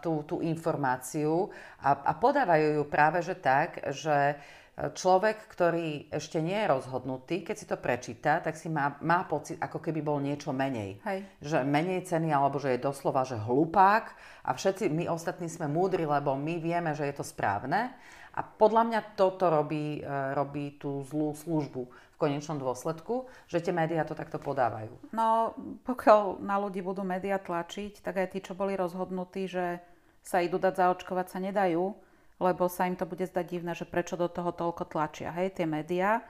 tú, 0.00 0.24
tú 0.24 0.40
informáciu 0.40 1.52
a, 1.80 1.92
a 2.08 2.12
podávajú 2.16 2.80
ju 2.80 2.84
práve 2.88 3.20
že 3.20 3.36
tak, 3.36 3.84
že 3.92 4.36
človek, 4.76 5.48
ktorý 5.48 6.12
ešte 6.12 6.36
nie 6.44 6.56
je 6.56 6.68
rozhodnutý, 6.68 7.40
keď 7.40 7.56
si 7.56 7.64
to 7.64 7.80
prečíta, 7.80 8.44
tak 8.44 8.60
si 8.60 8.68
má, 8.68 9.00
má 9.00 9.24
pocit, 9.24 9.56
ako 9.56 9.80
keby 9.80 10.04
bol 10.04 10.20
niečo 10.20 10.52
menej. 10.52 11.00
Hej. 11.00 11.24
Že 11.40 11.58
menej 11.64 12.04
ceny, 12.04 12.28
alebo 12.28 12.60
že 12.60 12.76
je 12.76 12.84
doslova, 12.84 13.24
že 13.24 13.40
hlupák 13.40 14.04
a 14.44 14.52
všetci 14.52 14.92
my 14.92 15.08
ostatní 15.08 15.48
sme 15.48 15.64
múdri, 15.64 16.04
lebo 16.04 16.36
my 16.36 16.60
vieme, 16.60 16.92
že 16.92 17.08
je 17.08 17.16
to 17.16 17.24
správne. 17.24 17.88
A 18.36 18.44
podľa 18.44 18.84
mňa 18.84 19.00
toto 19.16 19.48
robí, 19.48 20.04
robí 20.36 20.76
tú 20.76 21.00
zlú 21.08 21.32
službu 21.32 22.05
v 22.16 22.20
konečnom 22.24 22.56
dôsledku, 22.56 23.28
že 23.44 23.60
tie 23.60 23.76
médiá 23.76 24.00
to 24.08 24.16
takto 24.16 24.40
podávajú. 24.40 25.12
No, 25.12 25.52
pokiaľ 25.84 26.40
na 26.40 26.56
ľudí 26.56 26.80
budú 26.80 27.04
médiá 27.04 27.36
tlačiť, 27.36 28.00
tak 28.00 28.24
aj 28.24 28.32
tí, 28.32 28.40
čo 28.40 28.56
boli 28.56 28.72
rozhodnutí, 28.72 29.44
že 29.44 29.84
sa 30.24 30.40
idú 30.40 30.56
dať 30.56 30.80
zaočkovať, 30.80 31.26
sa 31.28 31.38
nedajú, 31.44 31.92
lebo 32.40 32.72
sa 32.72 32.88
im 32.88 32.96
to 32.96 33.04
bude 33.04 33.20
zdať 33.28 33.44
divné, 33.44 33.76
že 33.76 33.84
prečo 33.84 34.16
do 34.16 34.32
toho 34.32 34.48
toľko 34.48 34.88
tlačia, 34.88 35.28
hej, 35.36 35.60
tie 35.60 35.68
médiá. 35.68 36.24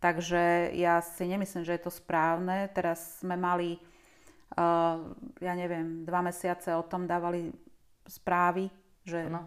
Takže 0.00 0.72
ja 0.72 1.04
si 1.04 1.28
nemyslím, 1.28 1.68
že 1.68 1.76
je 1.76 1.82
to 1.84 1.92
správne. 1.92 2.72
Teraz 2.72 3.20
sme 3.20 3.36
mali, 3.36 3.76
uh, 4.56 4.96
ja 5.44 5.52
neviem, 5.52 6.08
dva 6.08 6.24
mesiace 6.24 6.72
o 6.72 6.86
tom 6.86 7.04
dávali 7.04 7.52
správy, 8.08 8.72
že 9.04 9.28
no 9.28 9.44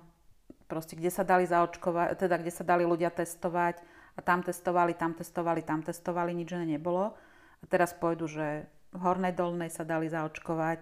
proste, 0.70 0.96
kde 0.96 1.12
sa 1.12 1.28
dali 1.28 1.44
zaočkovať, 1.44 2.16
teda 2.16 2.36
kde 2.38 2.52
sa 2.54 2.64
dali 2.64 2.88
ľudia 2.88 3.12
testovať 3.12 3.84
a 4.16 4.20
tam 4.20 4.44
testovali, 4.44 4.94
tam 4.94 5.16
testovali, 5.16 5.62
tam 5.64 5.80
testovali, 5.82 6.32
nič 6.36 6.52
ne 6.56 6.78
nebolo. 6.78 7.16
A 7.62 7.66
teraz 7.70 7.96
pôjdu, 7.96 8.28
že 8.28 8.68
v 8.92 9.00
Hornej 9.00 9.32
Dolnej 9.36 9.72
sa 9.72 9.88
dali 9.88 10.12
zaočkovať, 10.12 10.82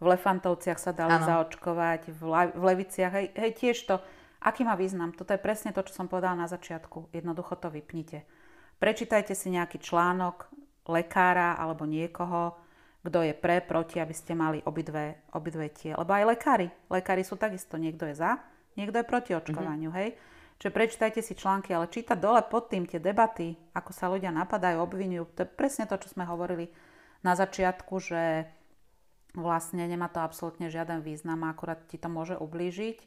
v 0.00 0.04
Lefantovciach 0.04 0.80
sa 0.80 0.96
dali 0.96 1.18
ano. 1.18 1.26
zaočkovať, 1.26 2.14
v, 2.14 2.22
La- 2.24 2.54
v 2.54 2.62
Leviciach, 2.72 3.12
hej, 3.12 3.26
hej, 3.36 3.52
tiež 3.56 3.78
to. 3.84 3.96
Aký 4.40 4.64
má 4.64 4.72
význam? 4.72 5.12
Toto 5.12 5.36
je 5.36 5.40
presne 5.42 5.76
to, 5.76 5.84
čo 5.84 5.92
som 5.92 6.08
povedala 6.08 6.32
na 6.32 6.48
začiatku. 6.48 7.12
Jednoducho 7.12 7.60
to 7.60 7.68
vypnite. 7.68 8.24
Prečítajte 8.80 9.36
si 9.36 9.52
nejaký 9.52 9.76
článok 9.76 10.48
lekára 10.88 11.60
alebo 11.60 11.84
niekoho, 11.84 12.56
kto 13.04 13.20
je 13.20 13.36
pre, 13.36 13.60
proti, 13.60 14.00
aby 14.00 14.16
ste 14.16 14.32
mali 14.32 14.64
obidve, 14.64 15.28
obidve 15.36 15.68
tie. 15.68 15.92
Lebo 15.92 16.16
aj 16.16 16.24
lekári. 16.32 16.68
Lekári 16.88 17.20
sú 17.20 17.36
takisto. 17.36 17.76
Niekto 17.76 18.08
je 18.08 18.16
za, 18.16 18.40
Niekto 18.78 19.02
je 19.02 19.06
proti 19.06 19.32
očkovaniu, 19.34 19.90
mm-hmm. 19.90 20.00
hej? 20.00 20.08
Čiže 20.60 20.76
prečítajte 20.76 21.24
si 21.24 21.32
články, 21.32 21.72
ale 21.72 21.88
čítať 21.88 22.20
dole 22.20 22.44
pod 22.44 22.68
tým 22.68 22.84
tie 22.84 23.00
debaty, 23.00 23.56
ako 23.72 23.96
sa 23.96 24.12
ľudia 24.12 24.28
napadajú, 24.28 24.76
obvinujú, 24.84 25.32
to 25.32 25.48
je 25.48 25.48
presne 25.48 25.88
to, 25.88 25.96
čo 25.96 26.12
sme 26.12 26.28
hovorili 26.28 26.68
na 27.24 27.32
začiatku, 27.32 27.96
že 27.96 28.44
vlastne 29.32 29.88
nemá 29.88 30.12
to 30.12 30.20
absolútne 30.20 30.68
žiaden 30.68 31.00
význam 31.00 31.48
a 31.48 31.56
akurát 31.56 31.80
ti 31.88 31.96
to 31.96 32.12
môže 32.12 32.36
ublížiť. 32.36 33.00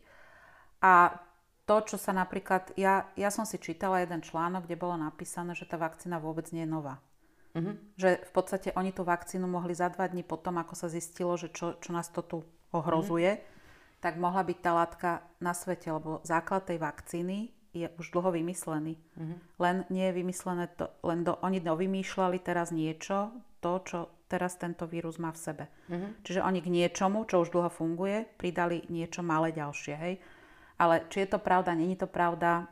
A 0.81 1.21
to, 1.69 1.75
čo 1.85 2.01
sa 2.01 2.09
napríklad, 2.09 2.73
ja, 2.73 3.05
ja 3.13 3.29
som 3.29 3.45
si 3.45 3.61
čítala 3.61 4.01
jeden 4.01 4.25
článok, 4.25 4.65
kde 4.65 4.73
bolo 4.73 4.97
napísané, 4.97 5.53
že 5.53 5.69
tá 5.69 5.77
vakcína 5.77 6.17
vôbec 6.17 6.49
nie 6.49 6.65
je 6.65 6.73
nová. 6.73 7.05
Mm-hmm. 7.53 7.75
Že 8.01 8.09
v 8.17 8.31
podstate 8.33 8.69
oni 8.73 8.89
tú 8.89 9.05
vakcínu 9.05 9.45
mohli 9.45 9.77
za 9.77 9.93
dva 9.93 10.09
dní 10.09 10.25
potom, 10.25 10.57
ako 10.57 10.73
sa 10.73 10.89
zistilo, 10.89 11.37
že 11.37 11.53
čo, 11.53 11.77
čo 11.77 11.93
nás 11.93 12.09
to 12.09 12.25
tu 12.25 12.37
ohrozuje. 12.73 13.37
Mm-hmm 13.37 13.52
tak 14.03 14.19
mohla 14.19 14.43
byť 14.43 14.57
tá 14.59 14.71
látka 14.75 15.09
na 15.39 15.55
svete, 15.55 15.87
lebo 15.87 16.19
základ 16.27 16.67
tej 16.67 16.83
vakcíny 16.83 17.55
je 17.71 17.87
už 17.95 18.11
dlho 18.11 18.35
vymyslený. 18.35 18.99
Mm-hmm. 18.99 19.37
Len 19.63 19.75
nie 19.87 20.11
je 20.11 20.17
vymyslené 20.19 20.67
to, 20.75 20.91
len 21.07 21.23
do, 21.23 21.39
oni 21.39 21.63
dovymýšľali 21.63 22.43
teraz 22.43 22.75
niečo, 22.75 23.31
to, 23.63 23.79
čo 23.87 23.99
teraz 24.27 24.59
tento 24.59 24.83
vírus 24.85 25.15
má 25.23 25.31
v 25.31 25.39
sebe. 25.39 25.63
Mm-hmm. 25.87 26.11
Čiže 26.27 26.43
oni 26.43 26.59
k 26.59 26.67
niečomu, 26.67 27.23
čo 27.23 27.47
už 27.47 27.55
dlho 27.55 27.71
funguje, 27.71 28.27
pridali 28.35 28.83
niečo 28.91 29.23
malé 29.23 29.55
ďalšie, 29.55 29.95
hej. 29.95 30.19
Ale 30.75 31.07
či 31.07 31.23
je 31.23 31.29
to 31.31 31.39
pravda, 31.39 31.71
není 31.71 31.95
to 31.95 32.05
pravda, 32.05 32.67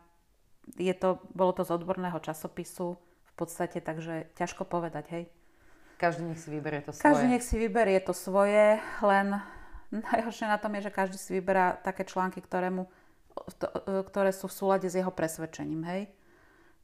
je 0.76 0.92
to, 0.92 1.24
bolo 1.32 1.56
to 1.56 1.64
z 1.64 1.80
odborného 1.80 2.20
časopisu 2.20 3.00
v 3.00 3.34
podstate, 3.40 3.80
takže 3.80 4.30
ťažko 4.36 4.68
povedať, 4.68 5.06
hej. 5.16 5.24
Každý 5.96 6.28
nech 6.28 6.42
si 6.44 6.50
vyberie 6.52 6.82
to 6.84 6.92
svoje. 6.92 7.06
Každý 7.08 7.26
nech 7.30 7.46
si 7.46 7.56
vyberie 7.56 8.00
to 8.04 8.14
svoje, 8.14 8.82
len 9.06 9.40
Najhoršie 9.92 10.48
na 10.48 10.56
tom 10.56 10.72
je, 10.80 10.88
že 10.88 10.96
každý 10.96 11.18
si 11.20 11.32
vyberá 11.36 11.76
také 11.76 12.08
články, 12.08 12.40
ktoré, 12.40 12.72
mu, 12.72 12.88
to, 13.60 13.68
e, 13.68 14.08
ktoré 14.08 14.32
sú 14.32 14.48
v 14.48 14.56
súlade 14.56 14.88
s 14.88 14.96
jeho 14.96 15.12
presvedčením, 15.12 15.84
hej? 15.84 16.02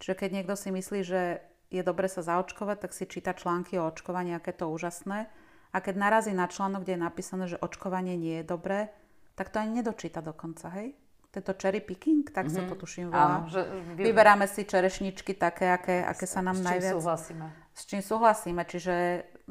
Čiže 0.04 0.13
keď 0.13 0.30
niekto 0.30 0.56
si 0.60 0.70
myslí, 0.70 1.00
že 1.08 1.41
je 1.72 1.82
dobre 1.84 2.08
sa 2.08 2.24
zaočkovať, 2.24 2.78
tak 2.84 2.91
si 2.91 3.08
číta 3.08 3.32
články 3.36 3.80
o 3.80 3.88
očkovaní, 3.88 4.36
aké 4.36 4.52
to 4.56 4.67
úžasné. 4.72 5.28
A 5.76 5.78
keď 5.84 5.96
narazí 6.00 6.32
na 6.32 6.48
článok, 6.48 6.84
kde 6.84 6.96
je 6.96 7.06
napísané, 7.06 7.43
že 7.48 7.60
očkovanie 7.60 8.15
nie 8.15 8.39
je 8.39 8.46
dobré, 8.48 8.91
tak 9.36 9.52
to 9.52 9.60
ani 9.60 9.84
nedočíta 9.84 10.24
dokonca, 10.24 10.72
hej? 10.80 10.96
To 11.36 11.43
je 11.43 11.43
to 11.43 11.54
cherry 11.60 11.84
picking, 11.84 12.24
tak 12.32 12.48
mm-hmm. 12.48 12.56
sa 12.56 12.72
to 12.72 12.76
mhm. 12.76 12.82
tuším 12.82 13.08
volá. 13.12 13.43
Áno, 13.43 13.52
že 13.52 13.62
vy... 13.96 14.02
Vyberáme 14.04 14.48
si 14.48 14.63
čerešničky 14.63 15.36
také, 15.36 15.70
aké, 15.72 16.04
aké 16.04 16.26
sa 16.26 16.39
nám 16.39 16.56
s 16.56 16.63
najviac... 16.63 16.91
S 16.91 16.96
čím 16.96 17.00
súhlasíme. 17.04 17.48
S 17.78 17.82
čím 17.84 18.02
súhlasíme, 18.02 18.62
čiže 18.63 18.96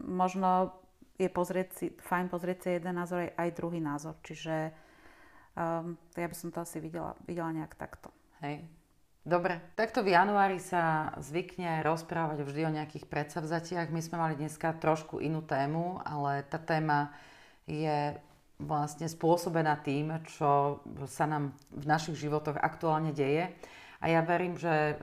možno 0.01 0.73
je 1.17 1.29
pozrieť 1.33 1.69
si, 1.73 1.87
fajn 1.97 2.29
pozrieť 2.29 2.59
si 2.61 2.69
jeden 2.77 2.95
názor 2.97 3.25
aj, 3.25 3.31
aj 3.37 3.51
druhý 3.57 3.81
názor. 3.81 4.15
Čiže 4.21 4.73
um, 5.57 5.97
ja 6.13 6.27
by 6.29 6.37
som 6.37 6.53
to 6.53 6.61
asi 6.61 6.79
videla, 6.79 7.17
videla 7.25 7.51
nejak 7.53 7.75
takto. 7.75 8.13
Hej. 8.45 8.69
Dobre, 9.27 9.59
takto 9.75 10.07
v 10.07 10.15
januári 10.15 10.63
sa 10.63 11.11
zvykne 11.19 11.83
rozprávať 11.83 12.47
vždy 12.47 12.61
o 12.63 12.75
nejakých 12.79 13.11
predsavzatiach. 13.11 13.91
My 13.91 13.99
sme 13.99 14.23
mali 14.23 14.39
dneska 14.39 14.79
trošku 14.79 15.19
inú 15.19 15.43
tému, 15.43 15.99
ale 16.07 16.47
tá 16.47 16.63
téma 16.63 17.11
je 17.67 18.15
vlastne 18.63 19.11
spôsobená 19.11 19.83
tým, 19.83 20.23
čo 20.31 20.79
sa 21.11 21.27
nám 21.27 21.59
v 21.75 21.85
našich 21.91 22.17
životoch 22.23 22.55
aktuálne 22.55 23.11
deje. 23.11 23.51
A 23.99 24.15
ja 24.15 24.23
verím, 24.23 24.55
že 24.55 24.95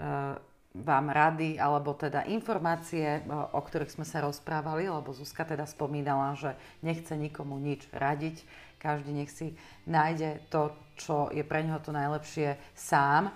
vám 0.73 1.13
rady 1.13 1.61
alebo 1.61 1.93
teda 1.93 2.25
informácie, 2.25 3.21
o 3.29 3.61
ktorých 3.61 3.93
sme 3.93 4.05
sa 4.09 4.25
rozprávali, 4.25 4.89
lebo 4.89 5.13
Zuzka 5.13 5.45
teda 5.45 5.69
spomínala, 5.69 6.33
že 6.33 6.57
nechce 6.81 7.13
nikomu 7.13 7.61
nič 7.61 7.85
radiť, 7.93 8.41
každý 8.81 9.13
nech 9.13 9.29
si 9.29 9.53
nájde 9.85 10.41
to, 10.49 10.73
čo 10.97 11.29
je 11.29 11.45
pre 11.45 11.61
neho 11.61 11.77
to 11.77 11.93
najlepšie 11.93 12.57
sám, 12.73 13.29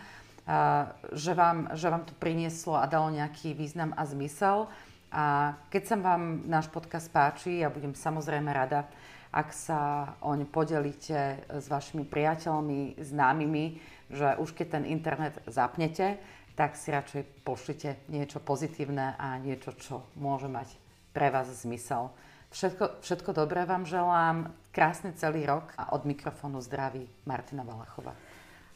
že 1.14 1.32
vám, 1.38 1.78
že 1.78 1.88
vám 1.94 2.04
to 2.10 2.14
prinieslo 2.18 2.76
a 2.76 2.90
dalo 2.90 3.14
nejaký 3.14 3.54
význam 3.54 3.94
a 3.94 4.04
zmysel. 4.10 4.66
A 5.14 5.56
keď 5.72 5.84
sa 5.88 5.96
vám 5.96 6.44
náš 6.50 6.68
podcast 6.68 7.08
páči, 7.14 7.64
ja 7.64 7.72
budem 7.72 7.96
samozrejme 7.96 8.50
rada, 8.52 8.90
ak 9.32 9.54
sa 9.54 9.80
oň 10.24 10.50
podelíte 10.50 11.48
s 11.48 11.70
vašimi 11.70 12.04
priateľmi, 12.08 12.98
známymi, 13.00 13.66
že 14.08 14.40
už 14.40 14.56
keď 14.56 14.68
ten 14.80 14.86
internet 14.88 15.36
zapnete, 15.48 16.20
tak 16.58 16.74
si 16.74 16.90
radšej 16.90 17.46
pošlite 17.46 18.10
niečo 18.10 18.42
pozitívne 18.42 19.14
a 19.22 19.38
niečo, 19.38 19.78
čo 19.78 20.02
môže 20.18 20.50
mať 20.50 20.74
pre 21.14 21.30
vás 21.30 21.46
zmysel. 21.54 22.10
Všetko, 22.50 23.06
všetko 23.06 23.30
dobré 23.38 23.64
vám 23.64 23.86
želám, 23.86 24.52
krásny 24.74 25.14
celý 25.14 25.46
rok 25.46 25.70
a 25.78 25.94
od 25.94 26.10
mikrofónu 26.10 26.58
zdraví 26.62 27.06
Martina 27.30 27.62
Valachová. 27.62 28.18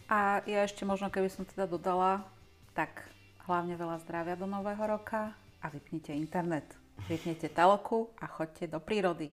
A 0.09 0.41
ja 0.49 0.65
ešte 0.65 0.83
možno, 0.83 1.13
keby 1.13 1.29
som 1.29 1.45
teda 1.47 1.69
dodala, 1.69 2.25
tak 2.73 3.05
hlavne 3.45 3.77
veľa 3.77 4.01
zdravia 4.01 4.33
do 4.33 4.49
nového 4.49 4.81
roka 4.81 5.33
a 5.61 5.65
vypnite 5.69 6.09
internet. 6.13 6.65
Vypnite 7.05 7.53
telku 7.53 8.09
a 8.17 8.25
choďte 8.25 8.69
do 8.69 8.81
prírody. 8.81 9.29